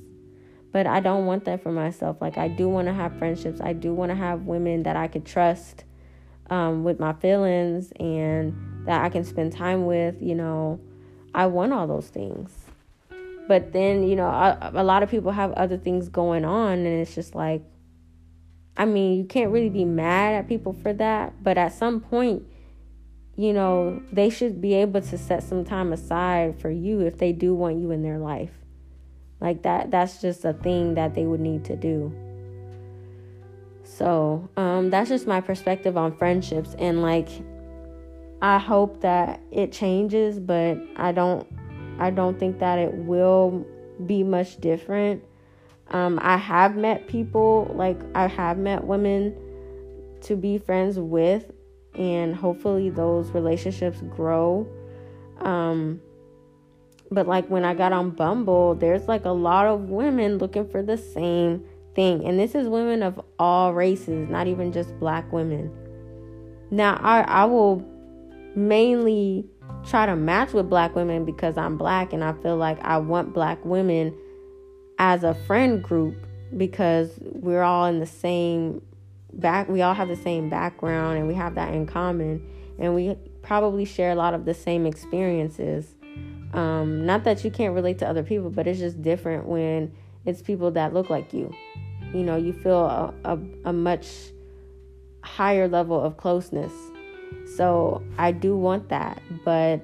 But 0.71 0.85
I 0.85 0.99
don't 0.99 1.25
want 1.25 1.45
that 1.45 1.63
for 1.63 1.71
myself. 1.71 2.17
Like, 2.21 2.37
I 2.37 2.47
do 2.47 2.69
want 2.69 2.87
to 2.87 2.93
have 2.93 3.17
friendships. 3.17 3.59
I 3.59 3.73
do 3.73 3.93
want 3.93 4.11
to 4.11 4.15
have 4.15 4.43
women 4.43 4.83
that 4.83 4.95
I 4.95 5.07
could 5.07 5.25
trust 5.25 5.83
um, 6.49 6.83
with 6.83 6.99
my 6.99 7.13
feelings 7.13 7.91
and 7.99 8.85
that 8.85 9.03
I 9.03 9.09
can 9.09 9.23
spend 9.23 9.53
time 9.53 9.85
with. 9.85 10.21
You 10.21 10.35
know, 10.35 10.79
I 11.33 11.47
want 11.47 11.73
all 11.73 11.87
those 11.87 12.09
things. 12.09 12.51
But 13.49 13.73
then, 13.73 14.03
you 14.07 14.15
know, 14.15 14.27
a, 14.27 14.71
a 14.75 14.83
lot 14.83 15.01
of 15.01 15.09
people 15.09 15.31
have 15.31 15.51
other 15.53 15.75
things 15.75 16.07
going 16.07 16.45
on, 16.45 16.73
and 16.73 16.85
it's 16.85 17.15
just 17.15 17.33
like, 17.33 17.63
I 18.77 18.85
mean, 18.85 19.17
you 19.17 19.25
can't 19.25 19.49
really 19.49 19.71
be 19.71 19.85
mad 19.85 20.35
at 20.35 20.47
people 20.47 20.71
for 20.71 20.93
that. 20.93 21.43
But 21.43 21.57
at 21.57 21.73
some 21.73 21.99
point, 21.99 22.43
you 23.35 23.51
know, 23.51 24.03
they 24.11 24.29
should 24.29 24.61
be 24.61 24.75
able 24.75 25.01
to 25.01 25.17
set 25.17 25.41
some 25.41 25.65
time 25.65 25.91
aside 25.91 26.61
for 26.61 26.69
you 26.69 27.01
if 27.01 27.17
they 27.17 27.31
do 27.31 27.55
want 27.55 27.79
you 27.79 27.89
in 27.89 28.03
their 28.03 28.19
life. 28.19 28.51
Like 29.41 29.63
that 29.63 29.89
that's 29.89 30.21
just 30.21 30.45
a 30.45 30.53
thing 30.53 30.93
that 30.93 31.15
they 31.15 31.25
would 31.25 31.39
need 31.39 31.65
to 31.65 31.75
do. 31.75 32.13
So, 33.83 34.47
um 34.57 34.91
that's 34.91 35.09
just 35.09 35.25
my 35.25 35.41
perspective 35.41 35.97
on 35.97 36.15
friendships 36.15 36.75
and 36.77 37.01
like 37.01 37.29
I 38.43 38.59
hope 38.59 39.01
that 39.01 39.41
it 39.51 39.71
changes, 39.71 40.39
but 40.39 40.77
I 40.97 41.13
don't 41.13 41.47
I 41.99 42.09
don't 42.09 42.39
think 42.39 42.59
that 42.59 42.79
it 42.79 42.93
will 42.93 43.65
be 44.05 44.23
much 44.23 44.59
different. 44.61 45.23
Um, 45.89 46.19
I 46.21 46.37
have 46.37 46.75
met 46.75 47.07
people, 47.07 47.71
like, 47.75 47.99
I 48.15 48.27
have 48.27 48.57
met 48.57 48.83
women 48.83 49.35
to 50.21 50.35
be 50.35 50.57
friends 50.57 50.97
with, 50.99 51.51
and 51.95 52.35
hopefully 52.35 52.89
those 52.89 53.31
relationships 53.31 54.01
grow. 54.15 54.67
Um, 55.39 55.99
but, 57.11 57.27
like, 57.27 57.49
when 57.49 57.65
I 57.65 57.73
got 57.73 57.91
on 57.91 58.11
Bumble, 58.11 58.75
there's 58.75 59.07
like 59.07 59.25
a 59.25 59.31
lot 59.31 59.65
of 59.65 59.89
women 59.89 60.37
looking 60.37 60.69
for 60.69 60.83
the 60.83 60.97
same 60.97 61.65
thing. 61.95 62.23
And 62.25 62.39
this 62.39 62.53
is 62.53 62.67
women 62.67 63.01
of 63.01 63.19
all 63.39 63.73
races, 63.73 64.29
not 64.29 64.47
even 64.47 64.71
just 64.71 64.97
black 64.99 65.31
women. 65.33 65.71
Now, 66.69 66.99
I, 67.01 67.21
I 67.21 67.45
will 67.45 67.83
mainly 68.55 69.49
try 69.85 70.05
to 70.05 70.15
match 70.15 70.53
with 70.53 70.69
black 70.69 70.95
women 70.95 71.25
because 71.25 71.57
I'm 71.57 71.77
black 71.77 72.13
and 72.13 72.23
I 72.23 72.33
feel 72.33 72.57
like 72.57 72.79
I 72.81 72.97
want 72.97 73.33
black 73.33 73.63
women 73.63 74.15
as 74.97 75.23
a 75.23 75.33
friend 75.33 75.81
group 75.81 76.15
because 76.55 77.11
we're 77.19 77.63
all 77.63 77.85
in 77.85 77.99
the 77.99 78.05
same 78.05 78.81
back 79.31 79.69
we 79.69 79.81
all 79.81 79.93
have 79.93 80.07
the 80.07 80.15
same 80.15 80.49
background 80.49 81.17
and 81.17 81.27
we 81.27 81.35
have 81.35 81.55
that 81.55 81.73
in 81.73 81.85
common 81.85 82.45
and 82.77 82.95
we 82.95 83.15
probably 83.41 83.85
share 83.85 84.11
a 84.11 84.15
lot 84.15 84.33
of 84.33 84.45
the 84.45 84.53
same 84.53 84.85
experiences. 84.85 85.95
Um, 86.53 87.05
not 87.05 87.23
that 87.25 87.43
you 87.43 87.51
can't 87.51 87.75
relate 87.75 87.99
to 87.99 88.07
other 88.07 88.23
people 88.23 88.49
but 88.49 88.67
it's 88.67 88.79
just 88.79 89.01
different 89.01 89.45
when 89.45 89.93
it's 90.25 90.41
people 90.41 90.71
that 90.71 90.93
look 90.93 91.09
like 91.09 91.33
you. 91.33 91.53
You 92.13 92.23
know 92.23 92.35
you 92.35 92.53
feel 92.53 92.85
a, 92.85 93.13
a, 93.23 93.39
a 93.65 93.73
much 93.73 94.07
higher 95.23 95.67
level 95.67 96.01
of 96.01 96.17
closeness 96.17 96.73
so 97.55 98.03
I 98.17 98.31
do 98.31 98.55
want 98.55 98.89
that, 98.89 99.21
but 99.43 99.81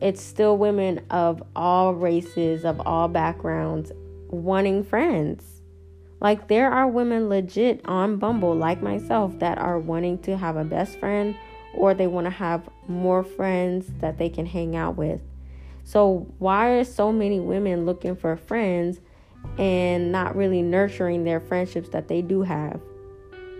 it's 0.00 0.22
still 0.22 0.56
women 0.56 1.00
of 1.10 1.42
all 1.54 1.94
races, 1.94 2.64
of 2.64 2.80
all 2.86 3.08
backgrounds, 3.08 3.92
wanting 4.28 4.82
friends. 4.82 5.44
Like 6.20 6.48
there 6.48 6.70
are 6.70 6.88
women 6.88 7.28
legit 7.28 7.80
on 7.84 8.16
Bumble, 8.16 8.54
like 8.54 8.82
myself, 8.82 9.38
that 9.40 9.58
are 9.58 9.78
wanting 9.78 10.18
to 10.20 10.36
have 10.36 10.56
a 10.56 10.64
best 10.64 10.98
friend 10.98 11.36
or 11.74 11.94
they 11.94 12.06
want 12.06 12.26
to 12.26 12.30
have 12.30 12.68
more 12.88 13.22
friends 13.22 13.86
that 14.00 14.18
they 14.18 14.28
can 14.28 14.46
hang 14.46 14.76
out 14.76 14.96
with. 14.96 15.20
So, 15.84 16.26
why 16.38 16.70
are 16.70 16.84
so 16.84 17.12
many 17.12 17.40
women 17.40 17.86
looking 17.86 18.14
for 18.14 18.36
friends 18.36 19.00
and 19.58 20.12
not 20.12 20.36
really 20.36 20.62
nurturing 20.62 21.24
their 21.24 21.40
friendships 21.40 21.88
that 21.90 22.08
they 22.08 22.22
do 22.22 22.42
have? 22.42 22.80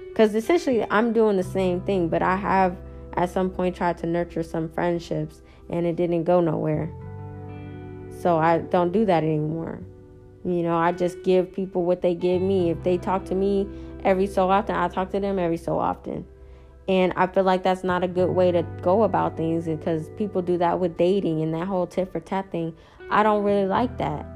Because 0.08 0.34
essentially, 0.34 0.86
I'm 0.90 1.12
doing 1.12 1.36
the 1.36 1.42
same 1.42 1.80
thing, 1.80 2.08
but 2.08 2.22
I 2.22 2.36
have 2.36 2.76
at 3.14 3.30
some 3.30 3.50
point 3.50 3.76
tried 3.76 3.98
to 3.98 4.06
nurture 4.06 4.42
some 4.42 4.68
friendships 4.68 5.42
and 5.70 5.86
it 5.86 5.96
didn't 5.96 6.24
go 6.24 6.40
nowhere. 6.40 6.92
So 8.20 8.38
I 8.38 8.58
don't 8.58 8.92
do 8.92 9.04
that 9.06 9.24
anymore. 9.24 9.80
You 10.44 10.62
know, 10.62 10.76
I 10.76 10.92
just 10.92 11.22
give 11.22 11.52
people 11.52 11.84
what 11.84 12.02
they 12.02 12.14
give 12.14 12.42
me. 12.42 12.70
If 12.70 12.82
they 12.82 12.98
talk 12.98 13.24
to 13.26 13.34
me 13.34 13.68
every 14.04 14.26
so 14.26 14.50
often, 14.50 14.74
I 14.74 14.88
talk 14.88 15.10
to 15.10 15.20
them 15.20 15.38
every 15.38 15.56
so 15.56 15.78
often. 15.78 16.26
And 16.88 17.12
I 17.16 17.28
feel 17.28 17.44
like 17.44 17.62
that's 17.62 17.84
not 17.84 18.02
a 18.02 18.08
good 18.08 18.30
way 18.30 18.50
to 18.50 18.64
go 18.82 19.04
about 19.04 19.36
things 19.36 19.66
because 19.66 20.08
people 20.16 20.42
do 20.42 20.58
that 20.58 20.80
with 20.80 20.96
dating 20.96 21.40
and 21.42 21.54
that 21.54 21.68
whole 21.68 21.86
tit 21.86 22.10
for 22.10 22.18
tat 22.18 22.50
thing. 22.50 22.74
I 23.08 23.22
don't 23.22 23.44
really 23.44 23.66
like 23.66 23.98
that. 23.98 24.26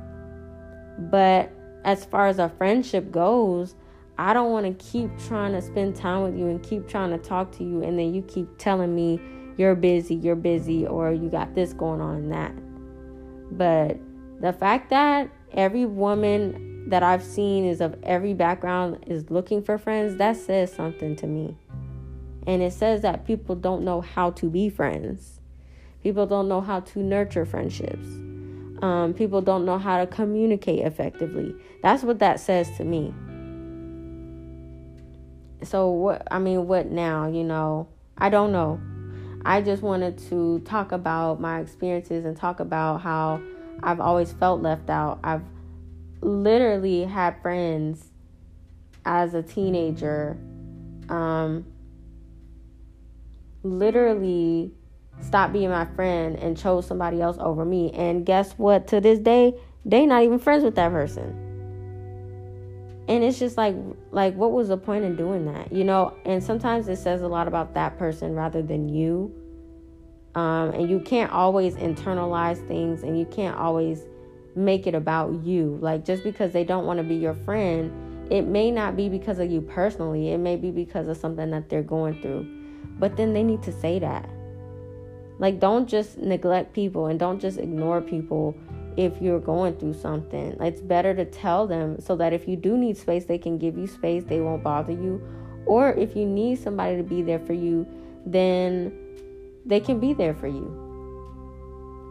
But 1.11 1.51
as 1.85 2.05
far 2.05 2.29
as 2.29 2.39
a 2.39 2.49
friendship 2.49 3.11
goes, 3.11 3.75
I 4.19 4.33
don't 4.33 4.51
want 4.51 4.67
to 4.67 4.85
keep 4.85 5.11
trying 5.27 5.53
to 5.53 5.61
spend 5.61 5.95
time 5.95 6.23
with 6.23 6.39
you 6.39 6.47
and 6.47 6.63
keep 6.63 6.89
trying 6.89 7.11
to 7.11 7.19
talk 7.19 7.53
to 7.53 7.65
you, 7.65 7.83
and 7.83 7.99
then 7.99 8.15
you 8.15 8.23
keep 8.23 8.49
telling 8.57 8.95
me 8.95 9.21
you're 9.59 9.75
busy, 9.75 10.15
you're 10.15 10.37
busy, 10.37 10.87
or 10.87 11.13
you 11.13 11.29
got 11.29 11.55
this 11.55 11.73
going 11.73 12.01
on 12.01 12.17
and 12.17 12.33
that. 12.33 12.55
But 13.57 13.99
the 14.41 14.53
fact 14.53 14.91
that 14.91 15.31
every 15.53 15.85
woman 15.85 16.89
that 16.89 17.03
I've 17.03 17.23
seen 17.23 17.67
is 17.67 17.81
of 17.81 17.97
every 18.03 18.33
background 18.33 19.05
is 19.07 19.31
looking 19.31 19.63
for 19.63 19.77
friends, 19.77 20.17
that 20.17 20.37
says 20.37 20.73
something 20.73 21.15
to 21.17 21.27
me. 21.27 21.57
And 22.47 22.63
it 22.63 22.73
says 22.73 23.03
that 23.03 23.27
people 23.27 23.55
don't 23.55 23.83
know 23.83 24.01
how 24.01 24.31
to 24.33 24.49
be 24.49 24.71
friends. 24.71 25.41
People 26.03 26.27
don't 26.27 26.49
know 26.49 26.61
how 26.61 26.81
to 26.81 27.01
nurture 27.01 27.45
friendships. 27.45 28.07
Um, 28.83 29.15
people 29.17 29.43
don't 29.43 29.65
know 29.65 29.79
how 29.79 29.99
to 29.99 30.07
communicate 30.07 30.87
effectively. 30.87 31.55
That's 31.83 32.03
what 32.03 32.19
that 32.21 32.41
says 32.41 32.71
to 32.77 32.85
me 32.85 33.13
so 35.67 35.91
what 35.91 36.27
I 36.31 36.39
mean 36.39 36.67
what 36.67 36.87
now, 36.91 37.29
you 37.29 37.45
know? 37.45 37.89
I 38.19 38.31
don't 38.31 38.53
know. 38.53 38.81
I 39.45 39.63
just 39.63 39.83
wanted 39.83 40.19
to 40.31 40.61
talk 40.61 40.93
about 40.93 41.41
my 41.41 41.61
experiences 41.61 42.25
and 42.25 42.37
talk 42.37 42.61
about 42.61 43.01
how 43.01 43.41
I've 43.83 44.01
always 44.01 44.33
felt 44.33 44.63
left 44.63 44.91
out. 44.91 45.21
I've 45.23 45.43
literally 46.21 47.05
had 47.05 47.41
friends 47.43 48.11
as 49.05 49.35
a 49.35 49.43
teenager 49.43 50.37
um 51.09 51.65
literally 53.63 54.73
stop 55.21 55.53
being 55.53 55.71
my 55.71 55.85
friend 55.95 56.37
and 56.37 56.57
chose 56.57 56.87
somebody 56.87 57.21
else 57.21 57.37
over 57.39 57.65
me 57.65 57.93
and 57.93 58.27
guess 58.27 58.53
what 58.55 58.89
to 58.89 59.01
this 59.01 59.19
day 59.21 59.55
they 59.85 60.05
not 60.05 60.23
even 60.25 60.39
friends 60.39 60.65
with 60.65 60.75
that 60.75 60.91
person 60.91 61.46
and 63.09 63.23
it's 63.23 63.39
just 63.39 63.57
like 63.57 63.75
like 64.11 64.35
what 64.35 64.53
was 64.53 64.69
the 64.69 64.77
point 64.77 65.05
in 65.05 65.17
doing 65.17 65.47
that 65.47 65.73
you 65.73 65.85
know? 65.85 66.17
And 66.25 66.43
sometimes 66.43 66.89
it 66.89 66.97
says 66.97 67.23
a 67.23 67.29
lot 67.29 67.49
about 67.49 67.75
that 67.75 67.99
person 67.99 68.35
rather 68.35 68.63
than 68.63 68.89
you. 68.89 69.35
Um, 70.35 70.71
and 70.71 70.91
you 70.91 71.01
can't 71.01 71.33
always 71.33 71.77
internalize 71.77 72.67
things 72.69 73.03
and 73.03 73.19
you 73.19 73.25
can't 73.25 73.57
always 73.57 74.03
make 74.55 74.87
it 74.87 74.95
about 74.95 75.33
you. 75.45 75.79
Like 75.81 76.05
just 76.05 76.25
because 76.25 76.53
they 76.53 76.65
don't 76.65 76.85
want 76.85 76.99
to 76.99 77.05
be 77.05 77.15
your 77.15 77.35
friend 77.35 77.91
it 78.31 78.43
may 78.43 78.71
not 78.71 78.97
be 78.97 79.09
because 79.09 79.39
of 79.39 79.51
you 79.51 79.61
personally. 79.61 80.33
It 80.33 80.39
may 80.39 80.57
be 80.57 80.71
because 80.71 81.07
of 81.09 81.17
something 81.17 81.51
that 81.51 81.69
they're 81.69 81.83
going 81.83 82.21
through. 82.21 82.47
But 82.99 83.17
then 83.17 83.33
they 83.33 83.43
need 83.43 83.63
to 83.63 83.73
say 83.73 83.99
that. 84.01 84.29
Like 85.39 85.61
don't 85.61 85.87
just 85.87 86.19
neglect 86.19 86.73
people 86.73 87.07
and 87.07 87.19
don't 87.19 87.39
just 87.39 87.59
ignore 87.59 88.01
people 88.01 88.57
if 88.97 89.21
you're 89.21 89.41
going 89.41 89.77
through 89.77 89.95
something. 89.95 90.57
It's 90.61 90.81
better 90.81 91.15
to 91.15 91.25
tell 91.25 91.67
them 91.67 92.01
so 92.01 92.17
that 92.17 92.33
if 92.33 92.49
you 92.49 92.57
do 92.57 92.77
need 92.77 92.97
space, 92.97 93.25
they 93.25 93.39
can 93.39 93.59
give 93.59 93.77
you 93.77 93.87
space, 93.87 94.25
they 94.25 94.41
won't 94.41 94.63
bother 94.63 94.93
you. 94.93 95.23
Or 95.67 95.93
if 95.93 96.17
you 96.17 96.25
need 96.25 96.59
somebody 96.59 96.97
to 96.97 97.03
be 97.03 97.23
there 97.23 97.41
for 97.41 97.53
you, 97.53 97.87
then 98.25 98.97
they 99.65 99.81
can 99.81 100.01
be 100.01 100.15
there 100.15 100.35
for 100.35 100.47
you. 100.49 100.83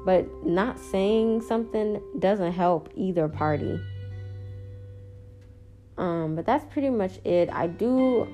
But 0.05 0.45
not 0.45 0.79
saying 0.79 1.41
something 1.41 2.01
doesn't 2.19 2.51
help 2.51 2.89
either 2.95 3.27
party. 3.27 3.79
Um, 5.97 6.35
but 6.35 6.45
that's 6.45 6.65
pretty 6.71 6.89
much 6.89 7.19
it. 7.23 7.49
I 7.51 7.67
do 7.67 8.27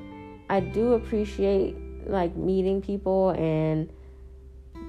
I 0.50 0.60
do 0.60 0.94
appreciate 0.94 1.76
like 2.08 2.36
meeting 2.36 2.82
people 2.82 3.30
and 3.30 3.90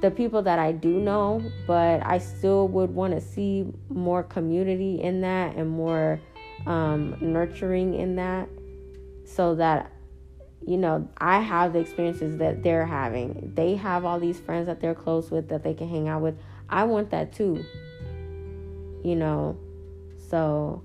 the 0.03 0.11
people 0.11 0.43
that 0.43 0.59
I 0.59 0.73
do 0.73 0.99
know, 1.01 1.41
but 1.67 2.05
I 2.05 2.19
still 2.19 2.67
would 2.69 2.91
want 2.91 3.15
to 3.15 3.21
see 3.21 3.65
more 3.89 4.25
community 4.25 5.01
in 5.01 5.21
that 5.21 5.55
and 5.55 5.71
more 5.71 6.21
um, 6.67 7.17
nurturing 7.21 7.95
in 7.95 8.17
that 8.17 8.49
so 9.25 9.55
that 9.55 9.93
you 10.67 10.77
know 10.77 11.09
I 11.19 11.41
have 11.41 11.73
the 11.73 11.79
experiences 11.79 12.37
that 12.39 12.65
they're 12.65 12.85
having. 12.85 13.53
They 13.55 13.77
have 13.77 14.05
all 14.05 14.19
these 14.19 14.41
friends 14.41 14.67
that 14.67 14.81
they're 14.81 14.95
close 14.95 15.31
with 15.31 15.49
that 15.49 15.63
they 15.63 15.73
can 15.73 15.89
hang 15.89 16.09
out 16.09 16.21
with. 16.21 16.37
I 16.69 16.83
want 16.85 17.11
that 17.11 17.33
too. 17.33 17.65
You 19.05 19.15
know. 19.17 19.57
So 20.29 20.83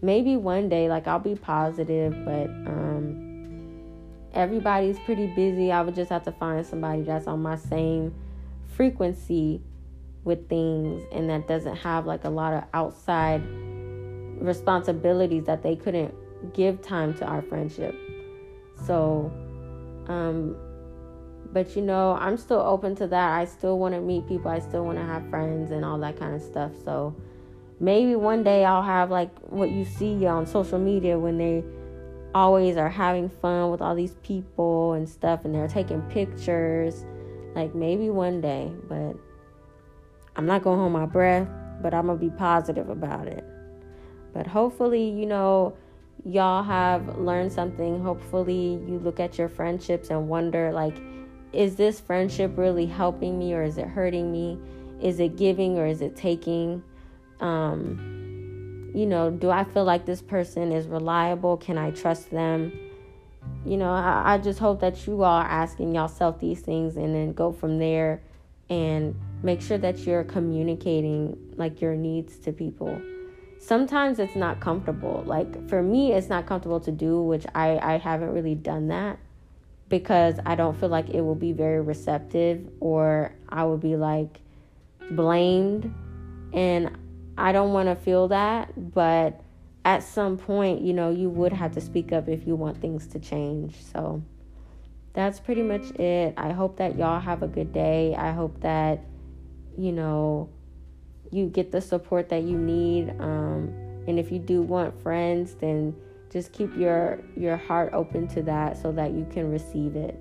maybe 0.00 0.36
one 0.36 0.70
day 0.70 0.88
like 0.88 1.06
I'll 1.06 1.18
be 1.18 1.34
positive, 1.34 2.12
but 2.24 2.46
um 2.46 3.26
everybody's 4.32 4.98
pretty 5.00 5.26
busy. 5.34 5.70
I 5.70 5.82
would 5.82 5.94
just 5.94 6.10
have 6.10 6.24
to 6.24 6.32
find 6.32 6.64
somebody 6.64 7.02
that's 7.02 7.26
on 7.26 7.42
my 7.42 7.56
same 7.56 8.14
frequency 8.78 9.60
with 10.22 10.48
things 10.48 11.02
and 11.10 11.28
that 11.28 11.48
doesn't 11.48 11.74
have 11.74 12.06
like 12.06 12.22
a 12.24 12.28
lot 12.28 12.54
of 12.54 12.62
outside 12.72 13.42
responsibilities 14.40 15.44
that 15.46 15.64
they 15.64 15.74
couldn't 15.74 16.14
give 16.54 16.80
time 16.80 17.12
to 17.12 17.24
our 17.24 17.42
friendship. 17.42 17.92
So, 18.86 19.32
um, 20.06 20.56
but 21.52 21.74
you 21.74 21.82
know, 21.82 22.16
I'm 22.20 22.36
still 22.36 22.60
open 22.60 22.94
to 22.96 23.08
that. 23.08 23.32
I 23.40 23.46
still 23.46 23.80
want 23.80 23.96
to 23.96 24.00
meet 24.00 24.28
people, 24.28 24.48
I 24.48 24.60
still 24.60 24.84
want 24.84 24.98
to 24.98 25.04
have 25.04 25.28
friends 25.28 25.72
and 25.72 25.84
all 25.84 25.98
that 25.98 26.16
kind 26.16 26.36
of 26.36 26.42
stuff. 26.42 26.70
So, 26.84 27.16
maybe 27.80 28.14
one 28.14 28.44
day 28.44 28.64
I'll 28.64 28.82
have 28.82 29.10
like 29.10 29.36
what 29.40 29.70
you 29.70 29.84
see 29.84 30.24
on 30.24 30.46
social 30.46 30.78
media 30.78 31.18
when 31.18 31.36
they 31.36 31.64
always 32.32 32.76
are 32.76 32.90
having 32.90 33.28
fun 33.28 33.72
with 33.72 33.82
all 33.82 33.96
these 33.96 34.14
people 34.22 34.92
and 34.92 35.08
stuff 35.08 35.44
and 35.44 35.52
they're 35.52 35.66
taking 35.66 36.00
pictures 36.02 37.04
like 37.54 37.74
maybe 37.74 38.10
one 38.10 38.40
day, 38.40 38.70
but 38.88 39.14
I'm 40.36 40.46
not 40.46 40.62
going 40.62 40.76
to 40.76 40.80
hold 40.80 40.92
my 40.92 41.06
breath, 41.06 41.48
but 41.82 41.94
I'm 41.94 42.06
going 42.06 42.18
to 42.18 42.24
be 42.24 42.30
positive 42.36 42.88
about 42.88 43.26
it. 43.26 43.44
But 44.32 44.46
hopefully, 44.46 45.08
you 45.10 45.26
know, 45.26 45.76
y'all 46.24 46.62
have 46.62 47.18
learned 47.18 47.52
something. 47.52 48.02
Hopefully, 48.02 48.80
you 48.86 49.00
look 49.02 49.20
at 49.20 49.38
your 49.38 49.48
friendships 49.48 50.10
and 50.10 50.28
wonder 50.28 50.72
like 50.72 50.96
is 51.52 51.76
this 51.76 51.98
friendship 51.98 52.52
really 52.56 52.86
helping 52.86 53.38
me 53.38 53.54
or 53.54 53.62
is 53.62 53.78
it 53.78 53.86
hurting 53.86 54.30
me? 54.30 54.58
Is 55.00 55.18
it 55.20 55.36
giving 55.36 55.78
or 55.78 55.86
is 55.86 56.02
it 56.02 56.14
taking? 56.14 56.82
Um, 57.40 58.90
you 58.94 59.06
know, 59.06 59.30
do 59.30 59.50
I 59.50 59.64
feel 59.64 59.84
like 59.84 60.04
this 60.04 60.20
person 60.20 60.72
is 60.72 60.86
reliable? 60.86 61.56
Can 61.56 61.78
I 61.78 61.90
trust 61.90 62.30
them? 62.30 62.72
You 63.68 63.76
know, 63.76 63.92
I, 63.92 64.34
I 64.34 64.38
just 64.38 64.58
hope 64.58 64.80
that 64.80 65.06
you 65.06 65.22
all 65.22 65.42
are 65.42 65.44
asking 65.44 65.94
yourself 65.94 66.40
these 66.40 66.60
things 66.60 66.96
and 66.96 67.14
then 67.14 67.34
go 67.34 67.52
from 67.52 67.78
there 67.78 68.22
and 68.70 69.14
make 69.42 69.60
sure 69.60 69.76
that 69.76 69.98
you're 69.98 70.24
communicating 70.24 71.36
like 71.56 71.82
your 71.82 71.94
needs 71.94 72.38
to 72.38 72.52
people. 72.52 72.98
Sometimes 73.58 74.18
it's 74.18 74.36
not 74.36 74.60
comfortable. 74.60 75.22
Like 75.26 75.68
for 75.68 75.82
me 75.82 76.12
it's 76.12 76.30
not 76.30 76.46
comfortable 76.46 76.80
to 76.80 76.92
do 76.92 77.20
which 77.20 77.44
i 77.54 77.78
i 77.78 77.98
haven't 77.98 78.32
really 78.32 78.54
done 78.54 78.88
that 78.88 79.18
because 79.88 80.36
i 80.46 80.54
don't 80.54 80.78
feel 80.78 80.88
like 80.88 81.10
it 81.10 81.20
will 81.20 81.34
be 81.34 81.52
very 81.52 81.80
receptive 81.80 82.66
or 82.80 83.34
i 83.48 83.64
would 83.64 83.80
be 83.80 83.96
like 83.96 84.40
blamed. 85.10 85.92
And 86.54 86.96
i 87.36 87.52
don't 87.52 87.74
want 87.74 87.88
to 87.88 87.96
feel 87.96 88.28
that 88.28 88.94
but 88.94 89.42
at 89.88 90.02
some 90.02 90.36
point 90.36 90.82
you 90.82 90.92
know 90.92 91.10
you 91.10 91.30
would 91.30 91.52
have 91.52 91.72
to 91.72 91.80
speak 91.80 92.12
up 92.12 92.28
if 92.28 92.46
you 92.46 92.54
want 92.54 92.76
things 92.80 93.06
to 93.06 93.18
change 93.18 93.74
so 93.92 94.22
that's 95.14 95.40
pretty 95.40 95.62
much 95.62 95.90
it 95.92 96.34
i 96.36 96.52
hope 96.52 96.76
that 96.76 96.96
y'all 96.98 97.20
have 97.20 97.42
a 97.42 97.48
good 97.48 97.72
day 97.72 98.14
i 98.16 98.30
hope 98.30 98.60
that 98.60 99.00
you 99.76 99.92
know 99.92 100.48
you 101.30 101.46
get 101.46 101.70
the 101.70 101.80
support 101.80 102.28
that 102.30 102.42
you 102.42 102.56
need. 102.56 103.10
Um, 103.18 103.72
and 104.06 104.18
if 104.18 104.32
you 104.32 104.38
do 104.38 104.62
want 104.62 105.00
friends, 105.02 105.54
then 105.54 105.94
just 106.30 106.52
keep 106.52 106.74
your 106.76 107.20
your 107.36 107.56
heart 107.56 107.92
open 107.92 108.28
to 108.28 108.42
that 108.42 108.80
so 108.80 108.92
that 108.92 109.12
you 109.12 109.26
can 109.30 109.50
receive 109.50 109.96
it. 109.96 110.18